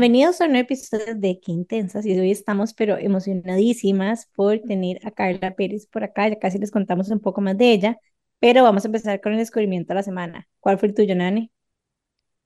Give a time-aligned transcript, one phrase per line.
[0.00, 5.04] bienvenidos a un nuevo episodio de Qué Intensas y hoy estamos pero emocionadísimas por tener
[5.04, 7.98] a Carla Pérez por acá, ya casi les contamos un poco más de ella,
[8.38, 10.46] pero vamos a empezar con el descubrimiento de la semana.
[10.60, 11.50] ¿Cuál fue el tuyo, Nani?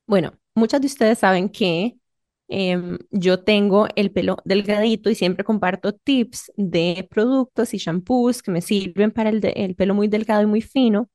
[0.07, 1.99] Bueno, muchas de ustedes saben que
[2.49, 8.51] em, yo tengo el pelo delgadito y siempre comparto tips de productos y shampoos que
[8.51, 11.11] me sirven para el, el pelo muy delgado y muy fino.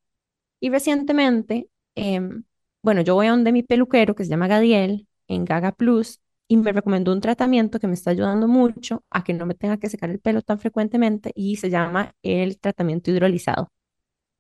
[0.60, 2.44] Y recientemente, em,
[2.84, 6.58] bueno, yo voy a donde mi peluquero que se llama Gadiel en Gaga Plus y
[6.58, 9.90] me recomendó un tratamiento que me está ayudando mucho a que no me tenga que
[9.90, 13.70] secar el pelo tan frecuentemente y se llama el tratamiento hidrolizado.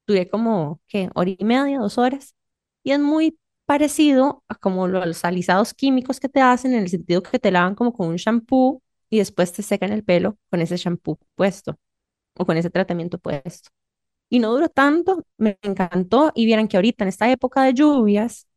[0.05, 1.09] Tuve como, ¿qué?
[1.15, 2.35] Hora y media, dos horas.
[2.83, 7.23] Y es muy parecido a como los alisados químicos que te hacen en el sentido
[7.23, 10.77] que te lavan como con un shampoo y después te secan el pelo con ese
[10.77, 11.77] shampoo puesto
[12.35, 13.69] o con ese tratamiento puesto.
[14.29, 18.47] Y no duró tanto, me encantó y vieran que ahorita en esta época de lluvias,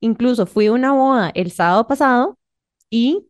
[0.00, 2.38] incluso fui a una boda el sábado pasado
[2.90, 3.26] y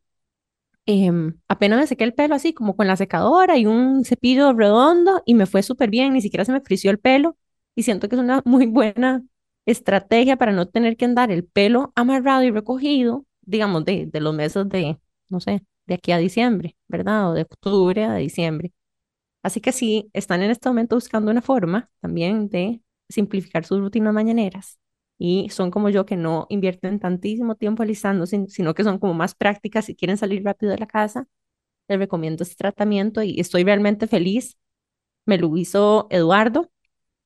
[0.86, 5.22] em, apenas me sequé el pelo así como con la secadora y un cepillo redondo
[5.26, 7.36] y me fue súper bien, ni siquiera se me frició el pelo
[7.74, 9.24] y siento que es una muy buena
[9.66, 14.34] estrategia para no tener que andar el pelo amarrado y recogido, digamos, de, de los
[14.34, 17.30] meses de, no sé, de aquí a diciembre, ¿verdad?
[17.30, 18.72] O de octubre a diciembre.
[19.42, 24.12] Así que sí, están en este momento buscando una forma también de simplificar sus rutinas
[24.14, 24.78] mañaneras
[25.18, 29.34] y son como yo que no invierten tantísimo tiempo alisando, sino que son como más
[29.34, 31.26] prácticas y quieren salir rápido de la casa,
[31.88, 34.58] les recomiendo este tratamiento y estoy realmente feliz.
[35.26, 36.70] Me lo hizo Eduardo,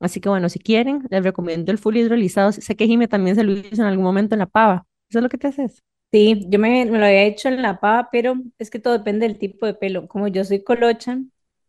[0.01, 2.53] Así que bueno, si quieren, les recomiendo el full hidrolizado.
[2.53, 4.87] Sé que Jime también se lo hizo en algún momento en la pava.
[5.11, 5.83] ¿Eso es lo que te haces?
[6.13, 9.29] Sí, yo me, me lo había hecho en la pava, pero es que todo depende
[9.29, 10.09] del tipo de pelo.
[10.09, 11.19] Como yo soy colocha,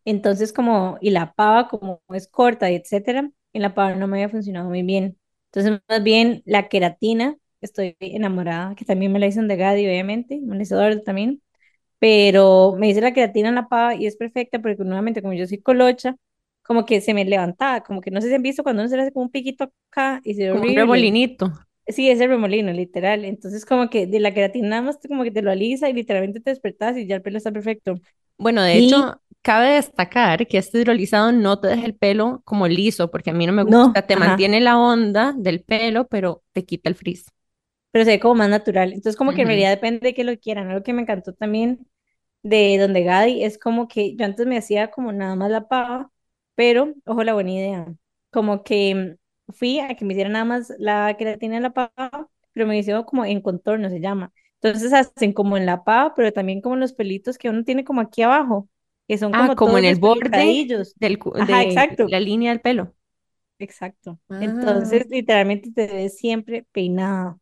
[0.04, 4.18] entonces como, y la pava como es corta y etcétera, en la pava no me
[4.18, 5.18] había funcionado muy bien.
[5.54, 10.40] Entonces, más bien la queratina, estoy enamorada, que también me la hizo de Gadi, obviamente,
[10.42, 11.42] me la hizo Eduardo también,
[12.00, 15.48] pero me hice la queratina en la pava y es perfecta porque nuevamente como yo
[15.48, 16.16] soy colocha,
[16.64, 18.98] como que se me levantaba, como que no sé si han visto cuando uno se
[18.98, 21.52] le hace como un piquito acá y se Como un remolinito.
[21.88, 23.26] Sí, es el remolino, literal.
[23.26, 26.40] Entonces, como que de la queratina nada más como que te lo alisa y literalmente
[26.40, 28.00] te despertas y ya el pelo está perfecto.
[28.38, 32.68] Bueno, de Y hecho, cabe destacar que este hidrolizado no te deja el pelo como
[32.68, 34.06] liso, porque a mí no me no, gusta.
[34.08, 37.26] Te ajá, mantiene la onda del pelo, pero te quita el frizz.
[37.92, 38.90] pero se ve como más natural.
[38.94, 40.70] Entonces, como que en realidad depende de que lo quieran.
[40.70, 41.88] Algo que me encantó también
[42.44, 46.12] de Donde Gadi es como que yo antes me hacía como nada más la pava,
[46.56, 47.96] pero, ojo, la buena idea.
[48.32, 48.96] Como que
[49.50, 52.78] mm, fui a que me hicieran nada más la queratina en la pava, pero me
[52.80, 54.34] hicieron como en contorno, se llama.
[54.62, 58.02] Entonces hacen como en la pava, pero también como los pelitos que uno tiene como
[58.02, 58.70] aquí abajo,
[59.12, 62.52] que son Ah, como como todos en el borde del, Ajá, de exacto, la línea
[62.52, 62.96] del pelo.
[63.60, 64.20] exacto.
[64.30, 67.38] Ah, Entonces, literalmente te ves siempre peinada.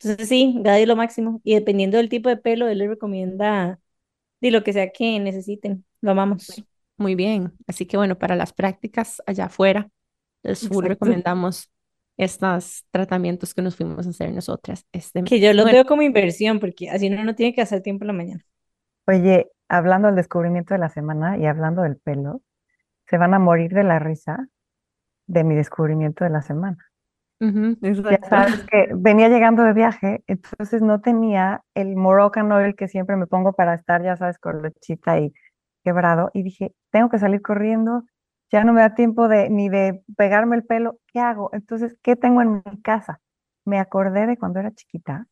[0.00, 1.40] Entonces, sí, Gadi lo máximo.
[1.44, 3.80] Y dependiendo del tipo de pelo, él le recomienda
[4.40, 5.86] de lo que sea que necesiten.
[6.00, 6.64] Lo amamos.
[6.96, 7.52] muy bien.
[7.66, 9.90] Así que bueno, para las prácticas allá afuera,
[10.42, 10.86] les full Exacto.
[10.86, 11.70] recomendamos
[12.16, 14.86] estos tratamientos que nos fuimos a hacer nosotras.
[14.92, 17.82] Este, Que yo los bueno, veo como inversión, porque así uno no tiene que hacer
[17.82, 18.46] tiempo en la mañana.
[19.06, 22.42] Oye, hablando del descubrimiento de la semana y hablando del pelo,
[23.06, 24.48] se van a morir de la risa
[25.26, 26.78] de mi descubrimiento de la semana.
[27.40, 33.16] Ya sabes que venía llegando de viaje, entonces no tenía el Moroccan Oil que siempre
[33.16, 35.32] me pongo para estar, ya sabes, colochita y
[35.82, 38.04] quebrado, y dije, tengo que salir corriendo,
[38.50, 41.50] ya no me da tiempo de ni de pegarme el pelo, ¿qué hago?
[41.52, 43.20] Entonces, ¿qué tengo en mi casa?
[43.64, 45.26] Me acordé de cuando era chiquita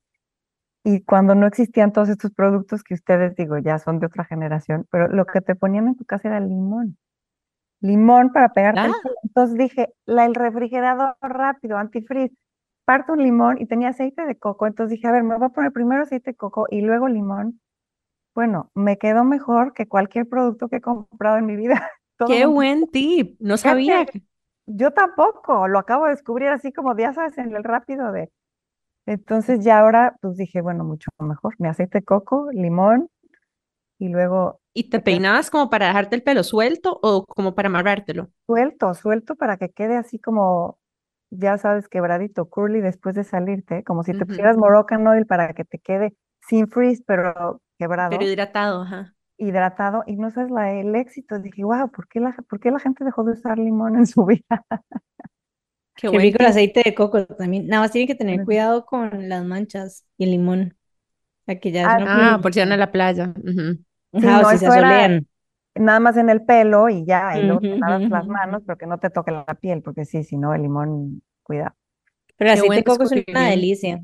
[0.84, 4.86] y cuando no existían todos estos productos que ustedes, digo, ya son de otra generación,
[4.90, 6.96] pero lo que te ponían en tu casa era limón.
[7.80, 9.10] Limón para pegarte Ah.
[9.22, 12.34] Entonces dije, la, el refrigerador rápido, antifreeze,
[12.84, 14.66] parto un limón y tenía aceite de coco.
[14.66, 17.60] Entonces dije, a ver, me voy a poner primero aceite de coco y luego limón.
[18.34, 21.74] Bueno, me quedó mejor que cualquier producto que he comprado en mi vida.
[22.16, 23.36] Todo qué buen tip.
[23.40, 24.06] No sabía.
[24.66, 28.30] yo tampoco, lo acabo de descubrir así como ya sabes, en el rápido de.
[29.06, 31.54] Entonces ya ahora, pues dije, bueno, mucho mejor.
[31.58, 33.08] Mi aceite de coco, limón
[33.98, 38.30] y luego ¿Y te peinabas como para dejarte el pelo suelto o como para amarrártelo?
[38.46, 40.78] Suelto, suelto para que quede así como,
[41.30, 45.64] ya sabes, quebradito, curly después de salirte, como si te pusieras Moroccan Oil para que
[45.64, 46.14] te quede
[46.48, 47.62] sin frizz, pero
[48.08, 49.16] Pero quebrado, hidratado, ajá.
[49.38, 51.38] hidratado, y no sabes la, el éxito.
[51.38, 54.24] Dije, wow, ¿por qué la, por qué la gente dejó de usar limón en su
[54.26, 54.64] vida?
[55.96, 57.66] Qué Qué rico el aceite de coco también.
[57.66, 60.76] Nada más tienen que tener cuidado con las manchas y el limón.
[61.60, 63.34] Que ya es Ah, una Ah, por si van a la playa.
[64.12, 65.26] Ajá, o no, si se eso era asolean.
[65.74, 68.86] nada más en el pelo y ya, y luego te lavas las manos, pero que
[68.86, 71.74] no te toque la piel, porque sí, si no, el limón, cuidado.
[72.36, 74.02] Pero el aceite de coco es una delicia.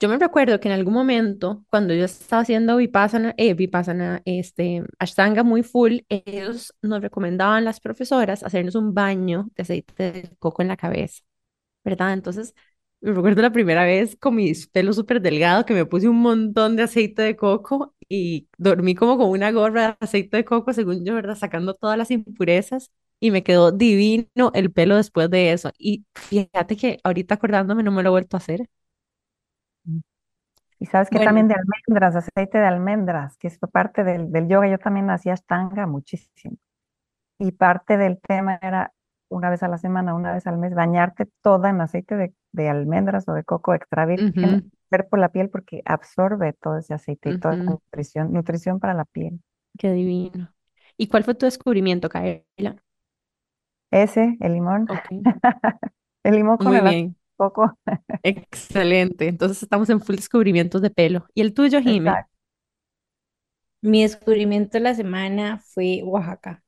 [0.00, 4.82] Yo me recuerdo que en algún momento, cuando yo estaba haciendo Vipassana, eh, Vipassana, este,
[4.98, 10.62] Ashtanga muy full, ellos nos recomendaban las profesoras hacernos un baño de aceite de coco
[10.62, 11.22] en la cabeza,
[11.84, 12.14] ¿verdad?
[12.14, 12.54] Entonces,
[13.00, 16.76] me recuerdo la primera vez con mis pelos súper delgados que me puse un montón
[16.76, 21.04] de aceite de coco y dormí como con una gorra de aceite de coco, según
[21.04, 21.36] yo, ¿verdad?
[21.36, 25.72] Sacando todas las impurezas y me quedó divino el pelo después de eso.
[25.78, 28.68] Y fíjate que ahorita acordándome no me lo he vuelto a hacer.
[30.80, 34.48] Y sabes que Bueno, también de almendras, aceite de almendras, que es parte del, del
[34.48, 34.68] yoga.
[34.68, 36.56] Yo también hacía ashtanga muchísimo.
[37.38, 38.92] Y parte del tema era
[39.30, 42.68] una vez a la semana, una vez al mes, bañarte toda en aceite de, de
[42.68, 47.30] almendras o de coco extra virgen, ver por la piel porque absorbe todo ese aceite
[47.30, 49.40] y toda ujú, nutrición, nutrición para la piel.
[49.78, 50.52] qué divino.
[50.96, 52.44] ¿Y cuál fue tu descubrimiento, Kaela?
[53.90, 54.86] Ese, el limón,
[56.24, 57.78] el limón con muy el bien, de coco.
[58.22, 59.28] excelente.
[59.28, 61.26] Entonces estamos en full descubrimientos de pelo.
[61.34, 62.10] ¿Y el tuyo, Jime?
[62.10, 62.30] Exacto.
[63.82, 66.62] Mi descubrimiento de la semana fue Oaxaca.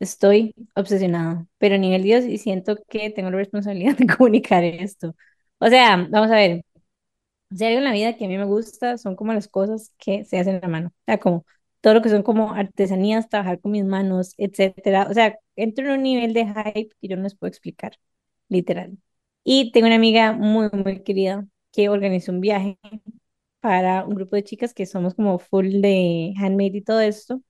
[0.00, 5.14] Estoy obsesionada, pero a nivel Dios y siento que tengo la responsabilidad de comunicar esto.
[5.58, 6.64] O sea, vamos a ver,
[7.56, 9.92] si hay algo en la vida que a mí me gusta, son como las cosas
[9.98, 10.88] que se hacen a mano.
[10.90, 11.46] O sea, como
[11.80, 15.08] todo lo que son como artesanías, trabajar con mis manos, etcétera.
[15.10, 17.98] O sea, entro en un nivel de hype que yo no les puedo explicar,
[18.48, 18.98] literal.
[19.44, 22.78] Y tengo una amiga muy, muy querida que organizó un viaje
[23.60, 27.42] para un grupo de chicas que somos como full de handmade y todo esto.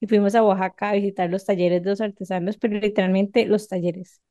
[0.00, 4.22] Y fuimos a Oaxaca a visitar los talleres de los artesanos, pero literalmente los talleres.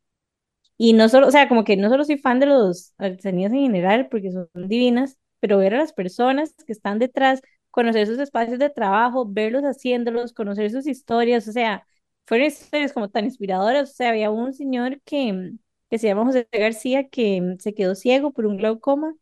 [0.78, 3.62] Y no solo, o sea, como que no solo soy fan de los artesanías en
[3.62, 7.42] general, porque son divinas, pero ver a las personas que están detrás,
[7.72, 11.86] conocer sus espacios de trabajo, verlos haciéndolos, conocer sus historias, o sea,
[12.26, 13.92] fueron historias como tan inspiradoras.
[13.92, 15.54] O sea, había un señor que,
[15.89, 19.15] que se llama José García, que se quedó ciego por un glaucoma,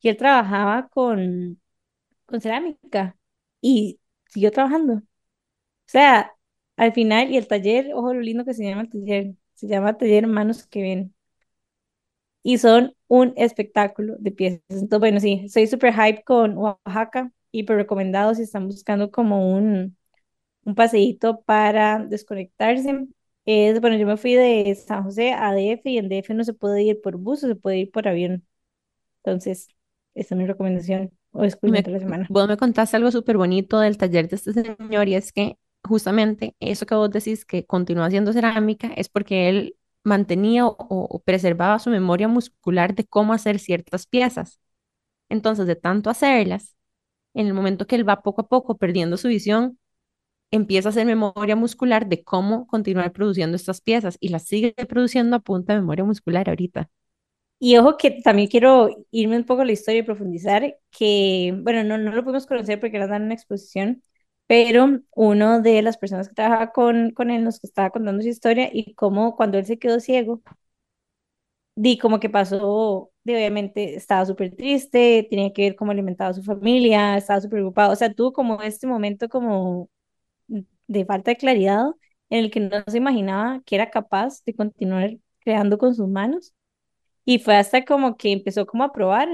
[0.00, 1.60] y él trabajaba con,
[2.26, 3.18] con cerámica
[3.60, 4.94] y siguió trabajando.
[4.96, 5.02] O
[5.86, 6.32] sea,
[6.76, 9.96] al final, y el taller, ojo lo lindo que se llama el taller, se llama
[9.98, 11.14] Taller Manos que Ven
[12.42, 14.62] y son un espectáculo de piezas.
[14.70, 17.32] Entonces, bueno, sí, soy súper hype con Oaxaca
[17.66, 19.96] por recomendado si están buscando como un,
[20.64, 23.06] un paseíto para desconectarse.
[23.46, 26.54] Es, bueno, yo me fui de San José a DF y en DF no se
[26.54, 28.46] puede ir por bus o se puede ir por avión.
[29.24, 29.68] Entonces,
[30.14, 32.28] esta es mi recomendación o me, la semana.
[32.28, 36.54] vos me contaste algo súper bonito del taller de este señor y es que justamente
[36.60, 41.78] eso que vos decís que continúa haciendo cerámica es porque él mantenía o, o preservaba
[41.78, 44.60] su memoria muscular de cómo hacer ciertas piezas.
[45.28, 46.76] Entonces, de tanto hacerlas,
[47.34, 49.78] en el momento que él va poco a poco perdiendo su visión,
[50.54, 55.36] empieza a hacer memoria muscular de cómo continuar produciendo estas piezas y las sigue produciendo
[55.36, 56.90] a punta de memoria muscular ahorita.
[57.58, 61.82] Y ojo que también quiero irme un poco a la historia y profundizar que, bueno,
[61.84, 64.02] no, no lo pudimos conocer porque era en una exposición,
[64.46, 68.68] pero uno de las personas que trabajaba con, con él nos estaba contando su historia
[68.72, 70.42] y cómo cuando él se quedó ciego,
[71.76, 76.34] di como que pasó, de obviamente estaba súper triste, tenía que ver cómo alimentaba a
[76.34, 79.90] su familia, estaba súper preocupado, o sea, tuvo como este momento como
[80.86, 81.86] de falta de claridad
[82.30, 86.54] en el que no se imaginaba que era capaz de continuar creando con sus manos
[87.24, 89.28] y fue hasta como que empezó como a probar,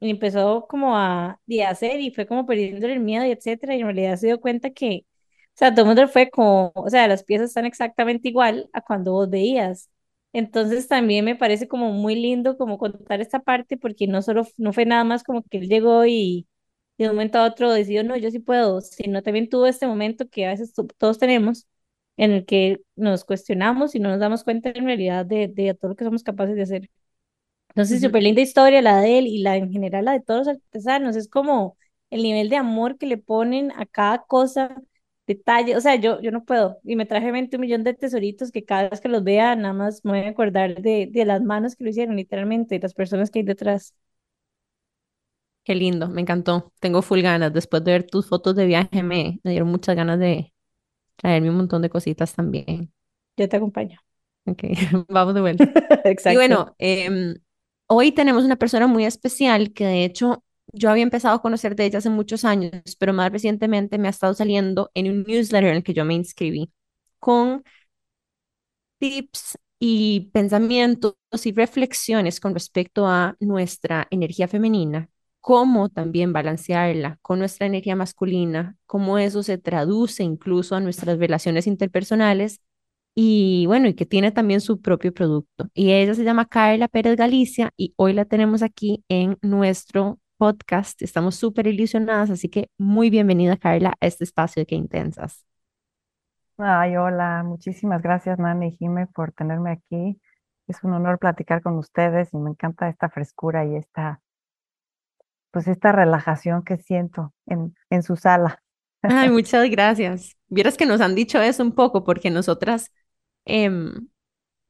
[0.00, 4.16] empezó como a hacer y fue como perdiendo el miedo y etcétera, y en realidad
[4.16, 7.48] se dio cuenta que, o sea, todo el mundo fue como, o sea, las piezas
[7.48, 9.90] están exactamente igual a cuando vos veías.
[10.32, 14.72] Entonces también me parece como muy lindo como contar esta parte porque no solo, no
[14.72, 16.46] fue nada más como que él llegó y
[16.98, 20.28] de un momento a otro decidió, no, yo sí puedo, sino también tuvo este momento
[20.28, 21.66] que a veces to- todos tenemos
[22.16, 25.90] en el que nos cuestionamos y no nos damos cuenta en realidad de, de todo
[25.90, 26.90] lo que somos capaces de hacer.
[27.70, 28.02] Entonces, Ujú.
[28.02, 31.16] súper linda historia la de él y la en general la de todos los artesanos.
[31.16, 31.76] Es como
[32.10, 34.82] el nivel de amor que le ponen a cada cosa,
[35.26, 35.76] detalle.
[35.76, 36.78] O sea, yo, yo no puedo.
[36.84, 39.74] Y me traje 20 un millón de tesoritos que cada vez que los vea, nada
[39.74, 42.94] más me voy a acordar de, de las manos que lo hicieron, literalmente, y las
[42.94, 43.94] personas que hay detrás.
[45.68, 46.72] Qué lindo, me encantó.
[46.80, 47.52] Tengo full ganas.
[47.52, 50.52] Después de ver tus fotos de viaje, me, me dieron muchas ganas de
[51.16, 52.92] traerme un montón de cositas también.
[53.36, 53.98] Yo te acompaño.
[54.46, 54.62] Ok,
[55.08, 55.70] vamos de vuelta.
[56.26, 56.34] Y Exacto.
[56.36, 57.34] bueno, em,
[57.86, 61.86] hoy tenemos una persona muy especial que de hecho yo había empezado a conocer de
[61.86, 65.76] ella hace muchos años, pero más recientemente me ha estado saliendo en un newsletter en
[65.76, 66.70] el que yo me inscribí
[67.18, 67.64] con
[68.98, 75.08] tips y pensamientos y reflexiones con respecto a nuestra energía femenina,
[75.40, 81.66] cómo también balancearla con nuestra energía masculina, cómo eso se traduce incluso a nuestras relaciones
[81.66, 82.60] interpersonales
[83.14, 85.68] y bueno, y que tiene también su propio producto.
[85.74, 91.02] Y ella se llama Carla Pérez Galicia y hoy la tenemos aquí en nuestro podcast.
[91.02, 95.44] Estamos súper ilusionadas, así que muy bienvenida, Carla, a este espacio de Qué Intensas.
[96.58, 100.20] Ay, hola, muchísimas gracias, Nani y Jime, por tenerme aquí.
[100.66, 104.20] Es un honor platicar con ustedes y me encanta esta frescura y esta,
[105.50, 108.62] pues esta relajación que siento en, en su sala.
[109.02, 110.36] Ay, muchas gracias.
[110.48, 112.90] Vieras que nos han dicho eso un poco porque nosotras
[113.44, 114.08] em,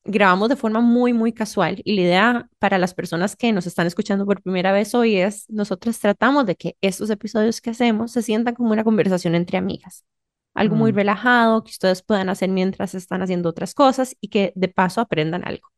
[0.05, 3.87] grabamos de forma muy, muy casual y la idea para las personas que nos están
[3.87, 8.23] escuchando por primera vez hoy es, nosotros tratamos de que estos episodios que hacemos se
[8.23, 10.05] sientan como una conversación entre amigas,
[10.55, 14.53] algo muy Mm, relajado que ustedes puedan hacer mientras están haciendo otras cosas y que
[14.57, 15.69] de paso aprendan algo.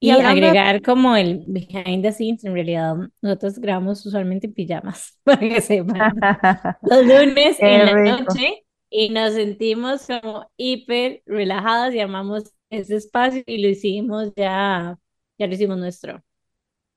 [0.00, 0.22] Y Y de...
[0.22, 5.60] agregar como el behind the scenes, en realidad nosotros grabamos usualmente en pijamas, para que
[5.60, 6.14] sepan.
[6.82, 12.96] Los lunes Qué en la noche y nos sentimos como hiper relajadas y amamos ese
[12.96, 14.98] espacio y lo hicimos ya,
[15.38, 16.22] ya lo hicimos nuestro.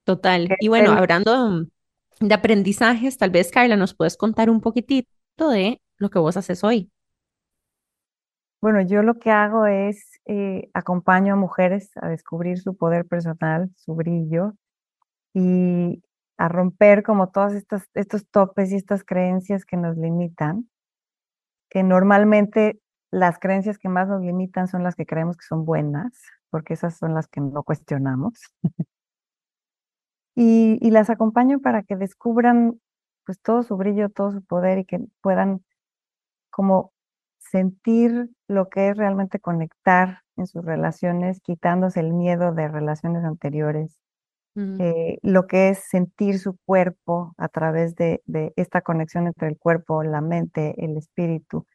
[0.04, 0.48] Total.
[0.60, 1.66] Y bueno, hablando
[2.20, 6.64] de aprendizajes, tal vez, Carla, nos puedes contar un poquitito de lo que vos haces
[6.64, 6.92] hoy.
[8.62, 13.70] Bueno, yo lo que hago es eh, acompaño a mujeres a descubrir su poder personal,
[13.76, 14.54] su brillo
[15.34, 16.04] y
[16.38, 20.70] a romper como todas estas, estos topes y estas creencias que nos limitan,
[21.70, 22.80] que normalmente
[23.12, 26.14] las creencias que más nos limitan son las que creemos que son buenas,
[26.50, 28.40] porque esas son las que no cuestionamos.
[30.36, 32.80] Y, y las acompaño para que descubran
[33.26, 35.64] pues todo su brillo, todo su poder y que puedan
[36.52, 36.94] como
[37.52, 43.98] sentir lo que es realmente conectar en sus relaciones, quitándose el miedo de relaciones anteriores,
[44.80, 49.58] eh, lo que es sentir su cuerpo a través de, de esta conexión entre el
[49.58, 51.66] cuerpo, la mente, el espíritu,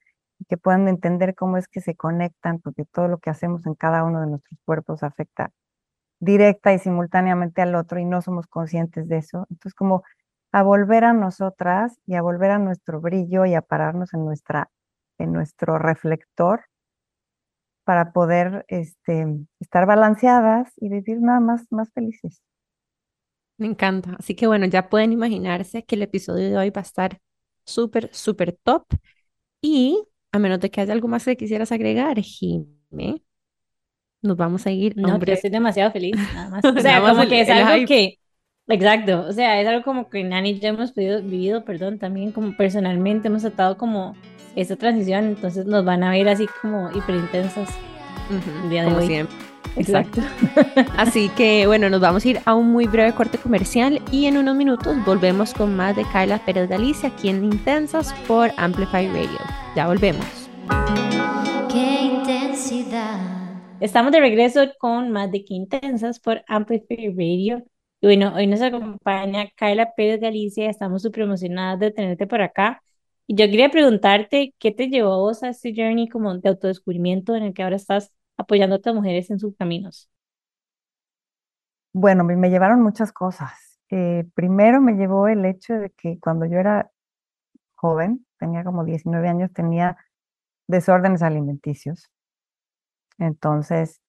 [0.41, 3.75] y que puedan entender cómo es que se conectan, porque todo lo que hacemos en
[3.75, 5.50] cada uno de nuestros cuerpos afecta
[6.21, 9.47] directa y simultáneamente al otro y no somos conscientes de eso.
[9.50, 10.02] Entonces, como
[10.52, 14.71] a volver a nosotras y a volver a nuestro brillo y a pararnos en nuestra,
[15.19, 16.64] en nuestro reflector
[17.85, 19.26] para poder este,
[19.61, 22.42] estar balanceadas y vivir nada más, más felices.
[23.59, 24.16] me encanta.
[24.19, 27.21] Así que bueno, ya pueden imaginarse que el episodio de hoy va a estar
[27.64, 28.87] súper, súper top.
[29.62, 33.23] Y a menos de que haya algo más que quisieras agregar, Jimé,
[34.23, 35.35] nos vamos a ir No, yo breve...
[35.35, 36.66] estoy demasiado feliz, nada más.
[36.75, 37.87] O sea, Nada más como el, que es algo hype.
[37.87, 38.19] que,
[38.69, 42.33] exacto, o sea, es algo como que Nani y yo hemos vivido, vivido, perdón, también
[42.33, 44.16] como personalmente hemos tratado como
[44.55, 47.83] esa transición, entonces nos van a ver así como hiper intensas
[48.29, 49.07] Ujú, el día de como hoy.
[49.07, 49.37] siempre.
[49.75, 50.21] Exacto.
[50.97, 54.37] Así que bueno, nos vamos a ir a un muy breve corte comercial y en
[54.37, 59.39] unos minutos volvemos con más de Carla Pérez Galicia aquí en Intensas por Amplify Radio.
[59.75, 60.51] Ya volvemos.
[61.69, 63.19] Qué intensidad.
[63.81, 67.65] Estamos de regreso con más de Qué Intensas por Amplify Radio.
[68.01, 72.83] Y bueno, hoy nos acompaña Carla Pérez Galicia, estamos súper emocionadas de tenerte por acá.
[73.35, 77.45] Yo quería preguntarte, ¿qué te llevó a vos a este journey como de autodescubrimiento en
[77.45, 80.09] el que ahora estás apoyando a otras mujeres en sus caminos?
[81.93, 83.53] Bueno, me, me llevaron muchas cosas.
[83.91, 86.91] Eh, primero me llevó el hecho de que cuando yo era
[87.77, 89.97] joven, tenía como 19 años, tenía
[90.69, 92.11] desórdenes alimenticios.
[93.19, 94.03] Entonces,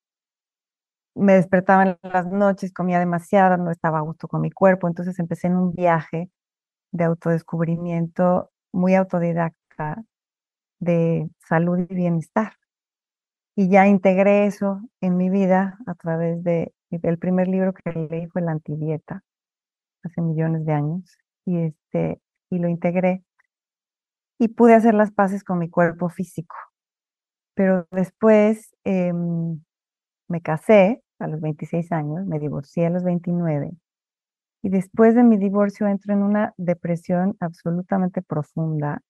[1.15, 4.87] me despertaba en las noches, comía demasiado, no estaba a gusto con mi cuerpo.
[4.87, 6.29] Entonces empecé en un viaje
[6.91, 10.03] de autodescubrimiento muy autodidacta
[10.79, 12.53] de salud y bienestar.
[13.55, 18.27] Y ya integré eso en mi vida a través de el primer libro que leí
[18.27, 19.23] fue La antidieta
[20.03, 23.23] hace millones de años y este y lo integré
[24.39, 26.55] y pude hacer las paces con mi cuerpo físico.
[27.55, 29.61] Pero después em,
[30.27, 33.71] me casé a los 26 años, me divorcié a los 29
[34.63, 39.01] y después de mi divorcio entro en una depresión absolutamente profunda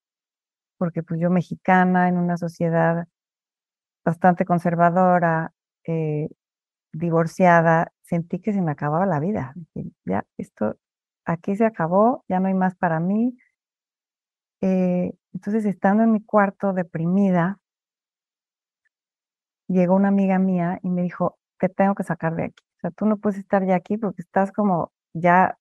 [0.77, 3.07] porque pues yo mexicana en una sociedad
[4.03, 5.53] bastante conservadora,
[5.87, 6.27] eh,
[6.91, 9.53] divorciada, sentí que se me acababa la vida.
[10.05, 10.77] Ya, esto
[11.25, 13.37] aquí se acabó, ya no hay más para mí.
[14.61, 17.59] Eh, entonces, estando en mi cuarto deprimida,
[19.67, 22.63] llegó una amiga mía y me dijo, te tengo que sacar de aquí.
[22.77, 25.57] O sea, tú no puedes estar ya aquí porque estás como ya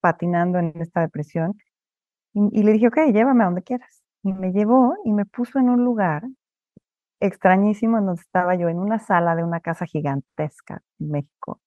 [0.00, 1.56] patinando en esta depresión.
[2.34, 4.02] Y, le dije, ok, llévame a donde quieras.
[4.22, 6.24] Y me llevó y me puso en un lugar
[7.20, 11.60] extrañísimo en donde estaba yo, en una sala de una casa gigantesca en México,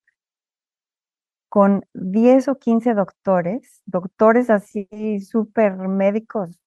[1.50, 4.88] con 10 o 15 doctores, doctores así
[5.22, 6.60] súper médicos,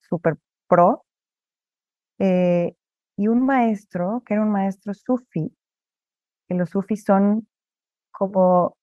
[0.00, 0.36] súper
[0.68, 1.04] pro,
[2.18, 2.74] eh,
[3.16, 5.52] y un maestro, que era un maestro sufi,
[6.48, 7.48] que los sufis son
[8.12, 8.76] como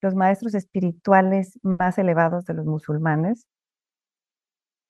[0.00, 3.46] los maestros espirituales más elevados de los musulmanes.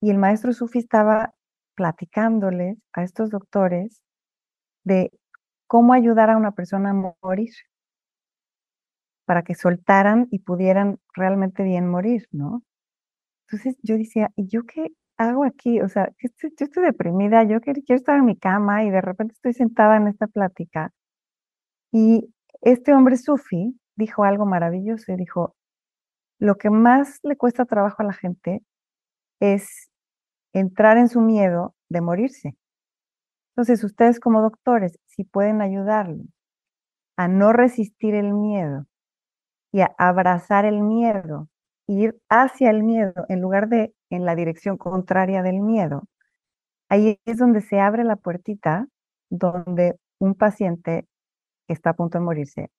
[0.00, 1.35] Y el maestro sufi estaba
[1.75, 4.00] platicándoles a estos doctores
[4.85, 5.12] de
[5.67, 7.50] cómo ayudar a una persona a morir
[9.27, 12.62] para que soltaran y pudieran realmente bien morir, ¿no?
[13.47, 14.88] Entonces yo decía, ¿y yo qué
[15.19, 15.81] hago aquí?
[15.81, 19.35] O sea, yo estoy, deprimida, yo quiero, quiero estar en mi cama y de repente
[19.35, 20.93] estoy sentada en esta plática.
[21.93, 25.55] Y este hombre sufi dijo algo maravilloso y dijo,
[26.38, 28.62] lo que más le cuesta trabajo a la gente
[29.40, 29.90] es
[30.52, 32.57] entrar en su miedo de morirse.
[33.50, 36.25] Entonces, ustedes como doctores, si pueden ayudarle
[37.17, 38.87] a no resistir el miedo
[39.73, 41.49] y a abrazar el miedo,
[41.88, 46.05] ir hacia el miedo en lugar de en la dirección contraria del miedo.
[46.88, 48.87] Ahí es donde se abre la puertita
[49.28, 51.07] donde un paciente
[51.67, 52.71] está a punto de morirse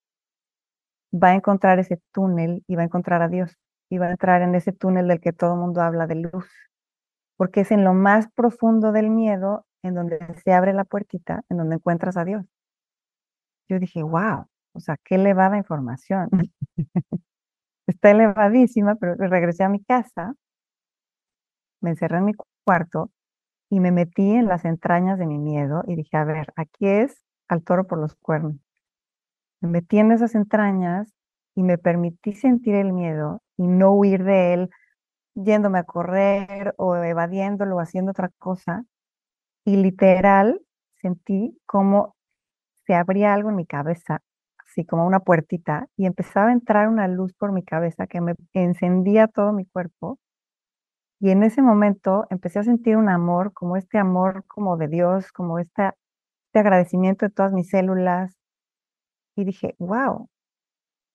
[1.14, 3.58] va a encontrar ese túnel y va a encontrar a Dios
[3.90, 6.48] y va a entrar en ese túnel del que todo el mundo habla de luz,
[7.38, 11.58] porque es en lo más profundo del miedo en donde se abre la puertita, en
[11.58, 12.46] donde encuentras a Dios.
[13.68, 16.30] Yo dije, wow, o sea, qué elevada información.
[17.88, 20.36] Está elevadísima, pero regresé a mi casa,
[21.82, 22.34] me encerré en mi
[22.66, 23.12] cuarto
[23.70, 27.24] y me metí en las entrañas de mi miedo y dije, a ver, aquí es
[27.48, 28.56] al toro por los cuernos.
[29.62, 31.14] Me metí en esas entrañas
[31.56, 34.70] y me permití sentir el miedo y no huir de él
[35.36, 38.86] yéndome a correr o evadiéndolo o haciendo otra cosa.
[39.66, 40.62] Y literal
[41.02, 42.16] sentí como
[42.86, 44.22] se abría algo en mi cabeza
[44.70, 48.36] así como una puertita, y empezaba a entrar una luz por mi cabeza que me
[48.54, 50.20] encendía todo mi cuerpo.
[51.20, 55.32] Y en ese momento empecé a sentir un amor, como este amor como de Dios,
[55.32, 55.92] como este
[56.54, 58.39] agradecimiento de todas mis células.
[59.40, 60.28] Y dije, wow.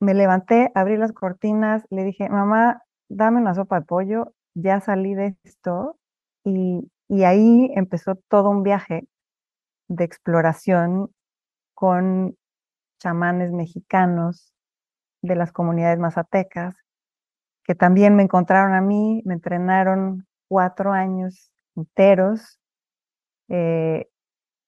[0.00, 5.14] Me levanté, abrí las cortinas, le dije, mamá, dame una sopa de pollo, ya salí
[5.14, 5.98] de esto.
[6.42, 9.06] Y, y ahí empezó todo un viaje
[9.88, 11.10] de exploración
[11.74, 12.34] con
[12.98, 14.54] chamanes mexicanos
[15.20, 16.74] de las comunidades mazatecas,
[17.64, 22.58] que también me encontraron a mí, me entrenaron cuatro años enteros
[23.50, 24.08] eh,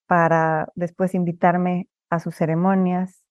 [0.06, 3.25] para después invitarme a sus ceremonias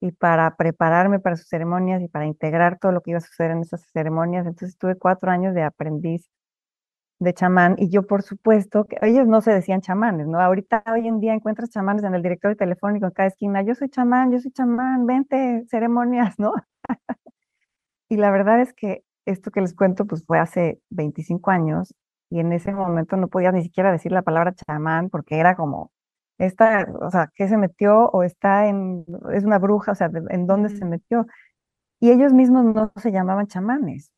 [0.00, 3.52] y para prepararme para sus ceremonias y para integrar todo lo que iba a suceder
[3.52, 4.46] en esas ceremonias.
[4.46, 6.28] Entonces tuve cuatro años de aprendiz
[7.20, 10.40] de chamán y yo por supuesto que ellos no se decían chamanes, ¿no?
[10.40, 13.88] Ahorita hoy en día encuentras chamanes en el directorio telefónico en cada esquina, yo soy
[13.88, 16.52] chamán, yo soy chamán, vente, ceremonias, ¿no?
[18.08, 21.94] y la verdad es que esto que les cuento pues fue hace 25 años
[22.30, 25.90] y en ese momento no podía ni siquiera decir la palabra chamán porque era como
[26.38, 30.46] esta, o sea, ¿qué se metió o está en es una bruja, o sea, ¿en
[30.46, 31.26] dónde se metió?
[32.00, 34.12] Y ellos mismos no se llamaban chamanes.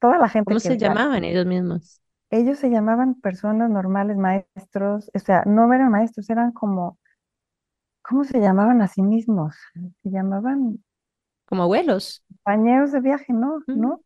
[0.00, 2.00] Toda la gente ¿Cómo que se llamaban ellos mismos?
[2.30, 6.98] ellos se llamaban personas normales, maestros, o sea, no eran maestros, eran como,
[8.02, 9.56] ¿cómo se llamaban a sí mismos?
[10.02, 10.84] Se llamaban
[11.46, 12.24] Como abuelos.
[12.44, 13.62] compañeros de viaje, ¿no?
[13.66, 13.80] Mm.
[13.80, 14.00] ¿No?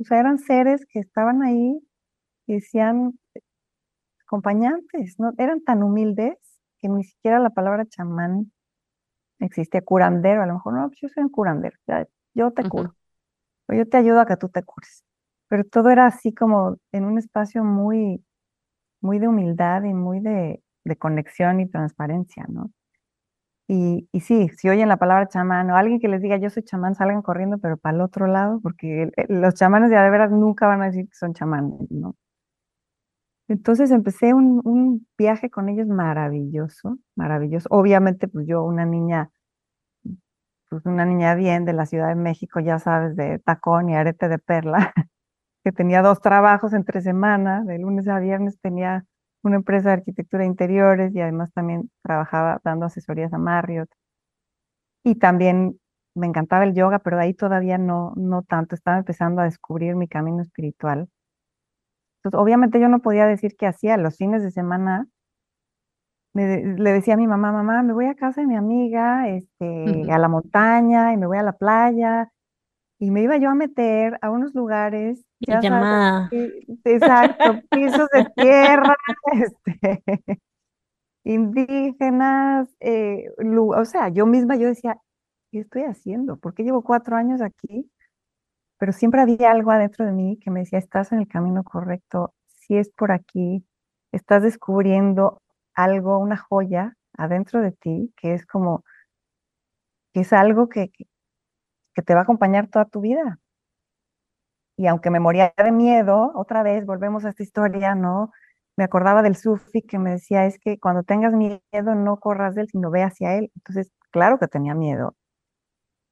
[0.00, 1.80] O sea, eran seres que estaban ahí
[2.46, 3.18] y decían
[4.26, 5.32] acompañantes, ¿no?
[5.38, 6.38] Eran tan humildes
[6.84, 8.52] que ni siquiera la palabra chamán
[9.40, 12.94] existía, curandero, a lo mejor, no, pues yo soy un curandero, ya, yo te curo,
[13.68, 15.04] o yo te ayudo a que tú te cures.
[15.48, 18.24] Pero todo era así como en un espacio muy,
[19.02, 22.72] muy de humildad y muy de, de conexión y transparencia, ¿no?
[23.68, 26.62] Y, y sí, si oyen la palabra chamán o alguien que les diga yo soy
[26.64, 30.02] chamán, salgan corriendo, pero para el otro lado, porque el- el- los chamanes de a
[30.04, 32.14] de veras nunca van a decir que son chamanes, ¿no?
[33.48, 37.68] Entonces empecé un, un viaje con ellos maravilloso, maravilloso.
[37.70, 39.30] Obviamente, pues yo, una niña,
[40.68, 44.28] pues una niña bien de la Ciudad de México, ya sabes, de tacón y arete
[44.28, 44.92] de perla,
[45.64, 49.04] que tenía dos trabajos entre semana, de lunes a viernes tenía
[49.44, 53.90] una empresa de arquitectura de interiores y además también trabajaba dando asesorías a Marriott.
[55.04, 55.78] Y también
[56.14, 60.08] me encantaba el yoga, pero ahí todavía no, no tanto, estaba empezando a descubrir mi
[60.08, 61.08] camino espiritual.
[62.24, 65.06] Entonces, obviamente yo no podía decir qué hacía los fines de semana.
[66.32, 70.10] me le decía a mi mamá, mamá, me voy a casa de mi amiga, este,
[70.10, 72.30] a la montaña y me voy a la playa.
[72.98, 76.52] Y me iba yo a meter a unos lugares, ya sabes,
[76.84, 78.96] exacto, pisos de tierra,
[79.32, 80.40] este,
[81.24, 84.98] indígenas, eh, o sea, yo misma yo decía,
[85.50, 86.38] ¿qué estoy haciendo?
[86.38, 87.90] ¿Por qué llevo cuatro años aquí?
[88.84, 92.34] Pero siempre había algo adentro de mí que me decía, estás en el camino correcto,
[92.44, 93.64] si es por aquí,
[94.12, 95.40] estás descubriendo
[95.74, 98.84] algo, una joya adentro de ti, que es como,
[100.12, 100.90] que es algo que,
[101.94, 103.38] que, te va a acompañar toda tu vida.
[104.76, 108.32] Y aunque me moría de miedo, otra vez volvemos a esta historia, ¿no?
[108.76, 112.60] Me acordaba del sufi que me decía, es que cuando tengas miedo no corras de
[112.60, 113.50] él, sino ve hacia él.
[113.56, 115.16] Entonces, claro que tenía miedo.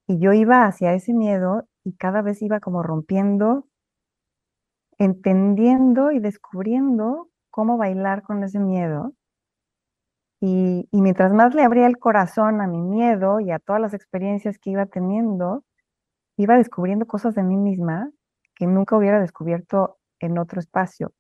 [0.07, 3.67] Y yo iba hacia ese miedo y cada vez iba como rompiendo,
[4.99, 9.15] entendiendo y descubriendo cómo bailar con ese miedo.
[10.41, 13.95] Y, y mientras más le abría el corazón a mi miedo y a todas las
[13.95, 15.65] experiencias que iba teniendo,
[16.37, 18.11] iba descubriendo cosas de mí misma
[18.55, 21.13] que nunca hubiera descubierto en otro espacio.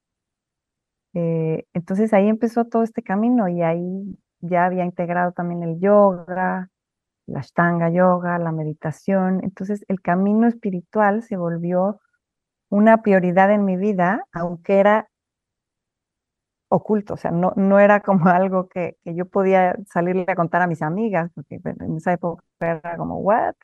[1.14, 6.70] Eh, entonces ahí empezó todo este camino y ahí ya había integrado también el yoga,
[7.33, 9.40] la ashtanga yoga, la meditación.
[9.45, 12.01] Entonces el camino espiritual se volvió
[12.71, 15.09] una prioridad en mi vida, aunque era
[16.68, 20.62] oculto, o sea, no, no era como algo que, que yo podía salirle a contar
[20.62, 23.55] a mis amigas, porque en esa época era como, ¿what?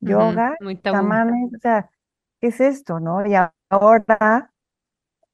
[0.00, 0.56] Yoga,
[0.90, 1.90] chamanes, o sea,
[2.40, 3.26] ¿qué es esto, no?
[3.26, 3.34] Y
[3.70, 4.52] ahora,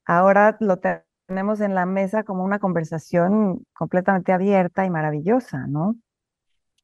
[0.05, 5.95] ahora lo te- tenemos en la mesa como una conversación completamente abierta y maravillosa, ¿no?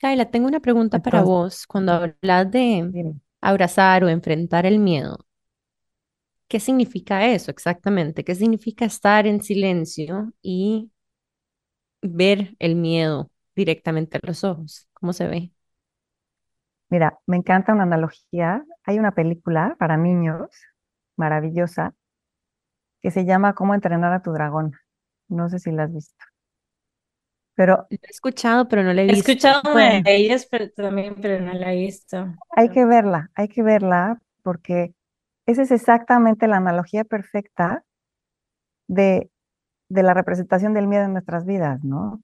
[0.05, 1.65] Kaila, tengo una pregunta para Entonces, vos.
[1.65, 5.17] Cuando hablas de abrazar o enfrentar el miedo,
[6.47, 8.23] ¿qué significa eso exactamente?
[8.23, 10.91] ¿Qué significa estar en silencio y
[12.01, 14.87] ver el miedo directamente a los ojos?
[14.93, 15.51] ¿Cómo se ve?
[16.89, 18.65] Mira, me encanta una analogía.
[18.85, 20.49] Hay una película para niños
[21.15, 21.93] maravillosa
[23.01, 24.73] que se llama Cómo entrenar a tu dragón.
[25.29, 26.25] No sé si la has visto,
[27.55, 29.31] pero Lo he escuchado, pero no lo he He visto.
[29.31, 32.35] escuchado una bueno, de ellas, pero también, pero no la he visto.
[32.49, 34.95] hay que verla, hay que verla porque
[35.45, 37.83] esa es exactamente la analogía perfecta
[38.87, 39.29] de,
[39.89, 42.21] de la representación del miedo en nuestras vidas, ¿no?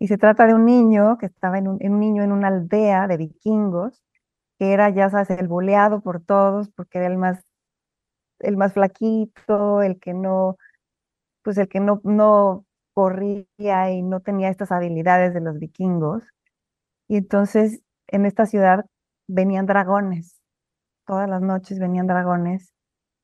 [0.00, 2.48] Y se trata de un niño que estaba en un, en un niño en una
[2.48, 4.02] aldea de vikingos,
[4.58, 7.44] que era, ya sabes, el boleado por todos, porque era el más,
[8.40, 10.56] el más flaquito, el que no,
[11.42, 16.24] pues el que no, no corría y no tenía estas habilidades de los vikingos.
[17.08, 18.84] Y entonces en esta ciudad
[19.28, 20.40] venían dragones,
[21.06, 22.72] todas las noches venían dragones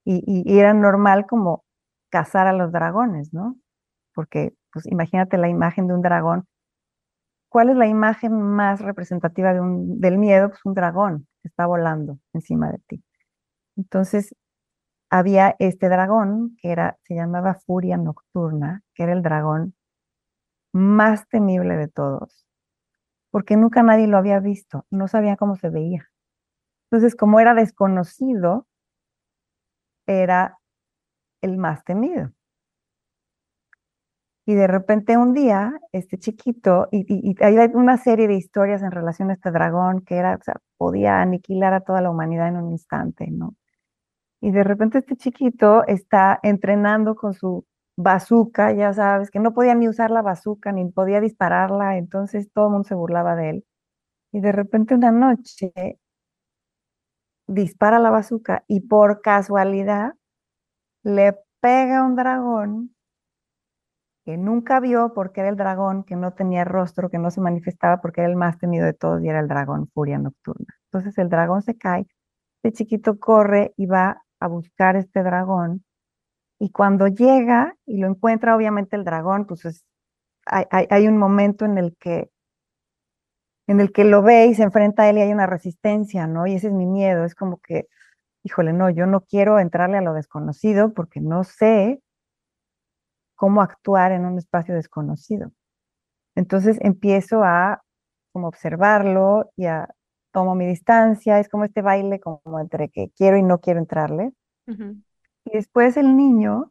[0.04, 1.64] y, era normal como
[2.10, 3.56] cazar a los dragones, ¿no?
[4.14, 6.46] Porque, pues imagínate la imagen de un dragón.
[7.50, 10.48] ¿Cuál es la imagen más representativa de un, del miedo?
[10.50, 13.04] Pues un dragón que está volando encima de ti.
[13.76, 14.34] Entonces,
[15.10, 19.74] había este dragón que era, se llamaba Furia Nocturna, que era el dragón
[20.72, 22.46] más temible de todos,
[23.30, 26.10] porque nunca nadie lo había visto, no sabía cómo se veía.
[26.90, 28.66] Entonces, como era desconocido,
[30.06, 30.58] era
[31.42, 32.32] el más temido.
[34.46, 39.28] Y de repente un día, este chiquito, y, hay una serie de historias en relación
[39.28, 42.70] a este dragón que era, o sea, podía aniquilar a toda la humanidad en un
[42.72, 43.57] instante, ¿no?
[44.40, 49.74] Y de repente este chiquito está entrenando con su bazooka, ya sabes, que no podía
[49.74, 53.64] ni usar la bazooka, ni podía dispararla, entonces todo el mundo se burlaba de él.
[54.32, 55.72] Y de repente una noche
[57.48, 60.14] dispara la bazooka y por casualidad
[61.02, 62.94] le pega un dragón
[64.24, 68.00] que nunca vio porque era el dragón que no tenía rostro, que no se manifestaba
[68.00, 70.66] porque era el más temido de todos y era el dragón Furia Nocturna.
[70.92, 72.06] Entonces el dragón se cae,
[72.62, 75.84] este chiquito corre y va a buscar este dragón
[76.60, 79.84] y cuando llega y lo encuentra, obviamente el dragón, pues es-
[80.46, 82.30] hay, hay- hay un momento en el que
[83.68, 86.46] en el que lo ve y se enfrenta a él y hay una resistencia, ¿no?
[86.46, 87.86] Y ese es mi miedo, es como que,
[88.44, 92.00] híjole, no, yo no quiero entrarle a lo desconocido porque no sé
[93.36, 95.52] cómo actuar en un espacio desconocido.
[96.36, 97.82] Entonces empiezo a
[98.32, 99.88] como observarlo y a
[100.38, 104.30] tomo mi distancia, es como este baile como entre que quiero y no quiero entrarle.
[104.68, 106.70] Y después el niño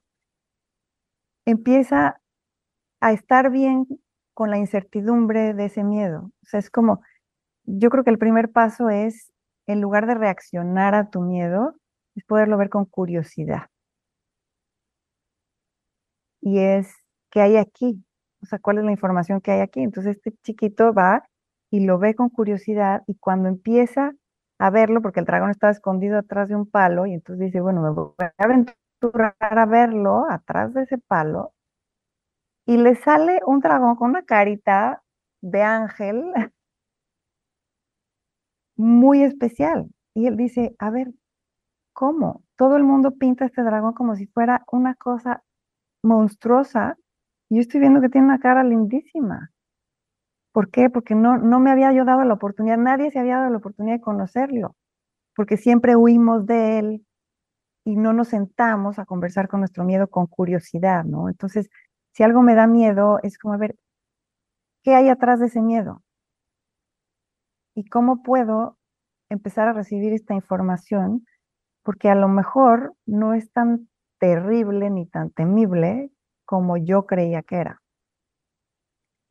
[1.45, 2.21] empieza
[3.01, 3.85] a estar bien
[4.33, 6.31] con la incertidumbre de ese miedo.
[6.43, 7.01] O sea, es como,
[7.65, 9.33] yo creo que el primer paso es,
[9.65, 11.75] en lugar de reaccionar a tu miedo,
[12.15, 13.63] es poderlo ver con curiosidad.
[16.39, 16.95] Y es,
[17.31, 18.01] ¿qué hay aquí?
[18.41, 19.81] O sea, ¿cuál es la información que hay aquí?
[19.81, 21.27] Entonces este chiquito va
[21.71, 24.13] y lo ve con curiosidad y cuando empieza
[24.59, 27.81] a verlo, porque el dragón estaba escondido atrás de un palo, y entonces dice, bueno,
[27.81, 31.53] me voy a aventurar a verlo atrás de ese palo,
[32.65, 35.01] y le sale un dragón con una carita
[35.41, 36.33] de ángel
[38.75, 39.89] muy especial.
[40.13, 41.13] Y él dice, a ver,
[41.93, 42.43] ¿cómo?
[42.57, 45.43] Todo el mundo pinta este dragón como si fuera una cosa
[46.03, 46.97] monstruosa.
[47.49, 49.51] Yo estoy viendo que tiene una cara lindísima.
[50.57, 50.89] ¿Por qué?
[50.89, 53.97] Porque no, no me había yo dado la oportunidad, nadie se había dado la oportunidad
[53.97, 54.75] de conocerlo.
[55.35, 57.07] porque siempre huimos de él
[57.85, 61.29] y no nos sentamos a conversar con nuestro miedo con curiosidad, ¿no?
[61.29, 61.69] Entonces,
[62.13, 63.75] si algo me da miedo, es como, a ver,
[64.83, 66.01] ¿qué hay atrás de ese miedo?
[67.75, 68.79] ¿Y cómo puedo
[69.29, 71.27] empezar a recibir esta información?
[71.83, 73.89] Porque a lo mejor no es tan
[74.19, 76.11] terrible ni tan temible
[76.45, 77.81] como yo creía que era.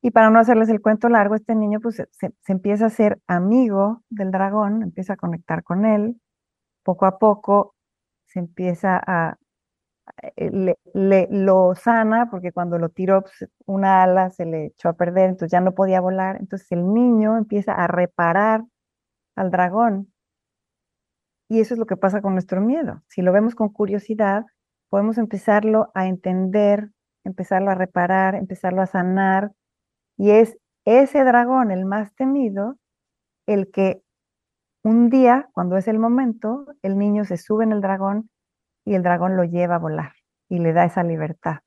[0.07, 4.05] Y para no hacerles el cuento largo, este niño pues se, empieza a ser amigo
[4.09, 6.21] del dragón, empieza a conectar con él,
[6.85, 7.75] poco a poco
[8.27, 9.37] se empieza a,
[10.37, 14.93] eh, le, lo sana, porque cuando lo tiró pues, una ala se le echó a
[14.93, 18.63] perder, entonces ya no podía volar, entonces el niño empieza a reparar
[19.35, 20.13] al dragón.
[21.49, 23.03] Y eso es lo que pasa con nuestro miedo.
[23.09, 24.45] Si lo vemos con curiosidad,
[24.89, 26.91] podemos empezarlo a entender,
[27.25, 29.51] empezarlo a reparar, empezarlo a sanar.
[30.17, 32.77] Y es ese dragón, el más temido,
[33.47, 34.03] el que
[34.83, 38.31] un día, cuando es el momento, el niño se sube en el dragón
[38.85, 40.13] y el dragón lo lleva a volar
[40.49, 41.59] y le da esa libertad,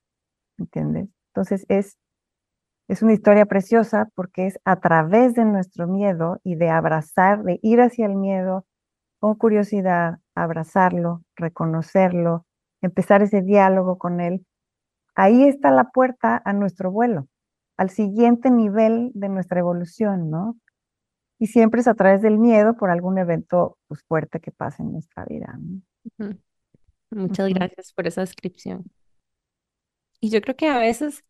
[0.57, 1.09] ¿entiendes?
[1.33, 1.97] Entonces es,
[2.87, 7.59] es una historia preciosa porque es a través de nuestro miedo y de abrazar, de
[7.61, 8.65] ir hacia el miedo
[9.19, 12.45] con curiosidad, abrazarlo, reconocerlo,
[12.81, 14.45] empezar ese diálogo con él.
[15.13, 17.27] Ahí está la puerta a nuestro vuelo,
[17.79, 20.57] al siguiente nivel de nuestra evolución, ¿no?
[21.39, 24.91] y siempre es a través del miedo por algún evento pues, fuerte que pase en
[24.91, 25.57] nuestra vida.
[27.11, 28.83] Muchas gracias por esa descripción.
[30.19, 31.23] Y yo creo que a veces,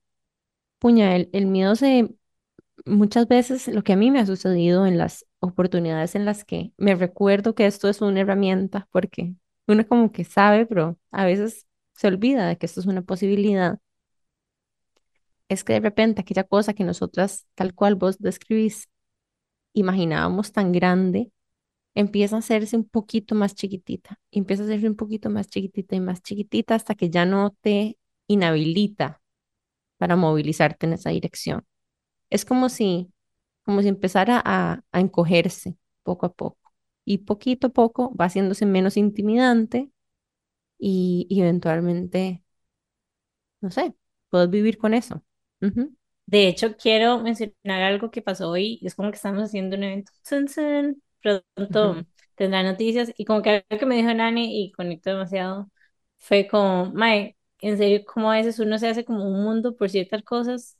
[0.79, 2.09] puña, el, el miedo se,
[2.85, 6.73] muchas veces lo que a mí me ha sucedido en las oportunidades en las que
[6.77, 9.35] me recuerdo que esto es una herramienta, porque
[9.67, 13.77] uno como que sabe, pero a veces se olvida de que esto es una posibilidad.
[15.49, 18.89] Es que de repente aquella cosa que nosotras, tal cual vos describís,
[19.73, 21.31] imaginábamos tan grande,
[21.95, 26.01] empieza a hacerse un poquito más chiquitita, empieza a hacerse un poquito más chiquitita y
[26.01, 29.21] más chiquitita hasta que ya no te inhabilita
[29.97, 31.65] para movilizarte en esa dirección.
[32.29, 33.11] Es como si,
[33.63, 36.59] como si empezara a, a encogerse poco a poco
[37.05, 39.91] y poquito a poco va haciéndose menos intimidante
[40.79, 42.43] y, eventualmente,
[43.61, 43.95] no sé,
[44.29, 45.23] puedes vivir con eso.
[46.25, 48.79] De hecho, quiero mencionar algo que pasó hoy.
[48.83, 50.11] Es como que estamos haciendo un evento.
[51.21, 52.03] Pronto
[52.35, 53.11] tendrá noticias.
[53.17, 55.69] Y como que algo que me dijo Nani y conectó demasiado
[56.17, 59.89] fue como, Mae, en serio, como a veces uno se hace como un mundo por
[59.89, 60.77] ciertas cosas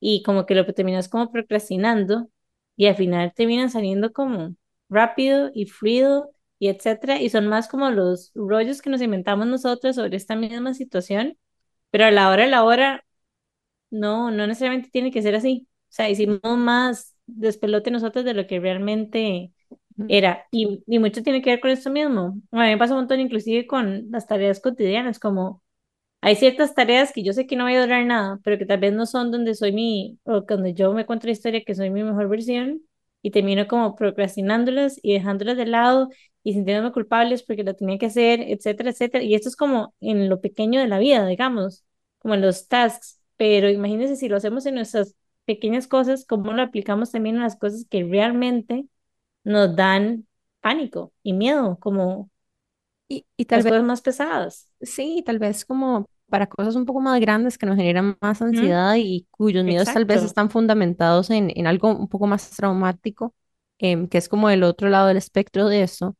[0.00, 2.30] y como que lo terminas como procrastinando
[2.76, 4.54] y al final terminan saliendo como
[4.88, 7.20] rápido y fluido y etcétera.
[7.20, 11.38] Y son más como los rollos que nos inventamos nosotros sobre esta misma situación.
[11.90, 13.05] Pero a la hora de la hora
[13.90, 15.68] no, no necesariamente tiene que ser así.
[15.90, 19.52] O sea, hicimos más despelote nosotros de lo que realmente
[20.08, 20.46] era.
[20.50, 22.40] Y, y mucho tiene que ver con esto mismo.
[22.52, 25.62] A mí me pasa un montón inclusive con las tareas cotidianas, como
[26.20, 28.80] hay ciertas tareas que yo sé que no voy a durar nada, pero que tal
[28.80, 31.90] vez no son donde soy mi, o donde yo me cuento la historia que soy
[31.90, 32.82] mi mejor versión
[33.22, 36.08] y termino como procrastinándolas y dejándolas de lado
[36.42, 39.24] y sintiéndome culpables porque lo tenía que hacer, etcétera, etcétera.
[39.24, 41.84] Y esto es como en lo pequeño de la vida, digamos,
[42.18, 46.62] como en los tasks pero imagínense si lo hacemos en nuestras pequeñas cosas, cómo lo
[46.62, 48.86] aplicamos también en las cosas que realmente
[49.44, 50.26] nos dan
[50.60, 52.30] pánico y miedo, como
[53.08, 54.70] y, y tal las vez, cosas más pesadas.
[54.80, 58.94] sí, tal vez como para cosas un poco más grandes que nos generan más ansiedad
[58.98, 63.34] y cuyos miedos tal vez están fundamentados en, en algo un poco más traumático,
[63.78, 66.16] em, que es como el otro lado del espectro de eso.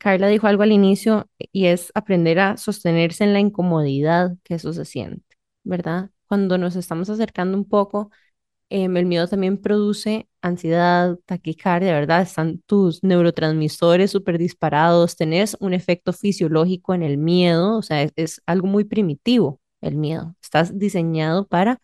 [0.00, 4.72] Carla dijo algo al inicio y es aprender a sostenerse en la incomodidad que eso
[4.72, 5.27] se siente.
[5.68, 6.10] ¿Verdad?
[6.26, 8.10] Cuando nos estamos acercando un poco,
[8.70, 12.22] em, el miedo también produce ansiedad, taquicardia, ¿verdad?
[12.22, 18.42] Están tus neurotransmisores súper disparados, tenés un efecto fisiológico en el miedo, o sea, es,
[18.46, 20.36] algo muy primitivo el miedo.
[20.42, 21.80] Estás diseñado para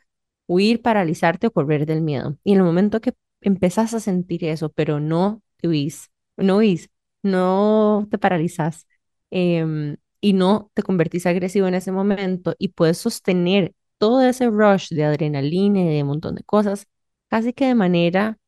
[0.47, 2.39] huir, paralizarte o correr del miedo.
[2.45, 6.91] Y en el momento que empezás a sentir eso, pero no huís, no huís,
[7.23, 8.87] no te paralizas,
[9.31, 14.89] em, y no te convertís agresivo en ese momento y puedes sostener todo ese rush
[14.89, 16.87] de adrenalina y de un montón de cosas,
[17.29, 18.39] casi que de manera,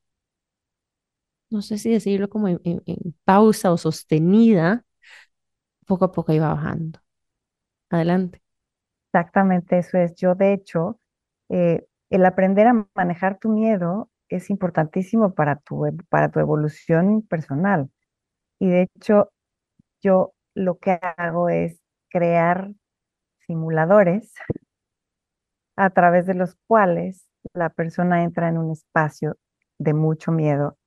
[1.51, 2.61] no sé si decirlo como en,
[3.25, 4.85] pausa o sostenida,
[5.87, 7.01] poco a poco iba bajando.
[7.91, 8.43] Adelante.
[9.12, 10.15] Exactamente eso es.
[10.17, 11.01] Yo, de hecho,
[11.49, 17.91] eh, el aprender a manejar tu miedo es importantísimo para tu, para tu evolución personal.
[18.61, 19.31] Y de hecho,
[20.03, 22.73] yo lo que hago es crear
[23.47, 24.33] simuladores
[25.77, 29.37] a través de los cuales la persona entra en un espacio
[29.79, 30.79] de mucho miedo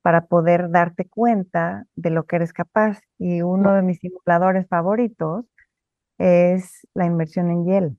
[0.00, 3.00] para poder darte cuenta de lo que eres capaz.
[3.18, 5.44] Y uno de mis simuladores favoritos
[6.18, 7.96] es la inmersión en hielo.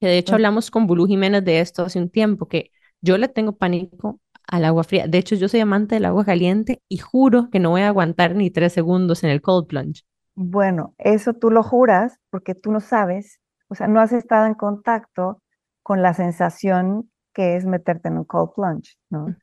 [0.00, 3.28] Que de hecho hablamos con Bulu Jiménez de esto hace un tiempo, que yo le
[3.28, 5.06] tengo pánico al agua fría.
[5.06, 8.34] De hecho, yo soy amante del agua caliente y juro que no voy a aguantar
[8.34, 10.02] ni tres segundos en el cold plunge.
[10.34, 14.54] Bueno, eso tú lo juras porque tú no sabes, o sea, no has estado en
[14.54, 15.40] contacto
[15.82, 19.34] con la sensación que es meterte en un cold plunge, ¿no?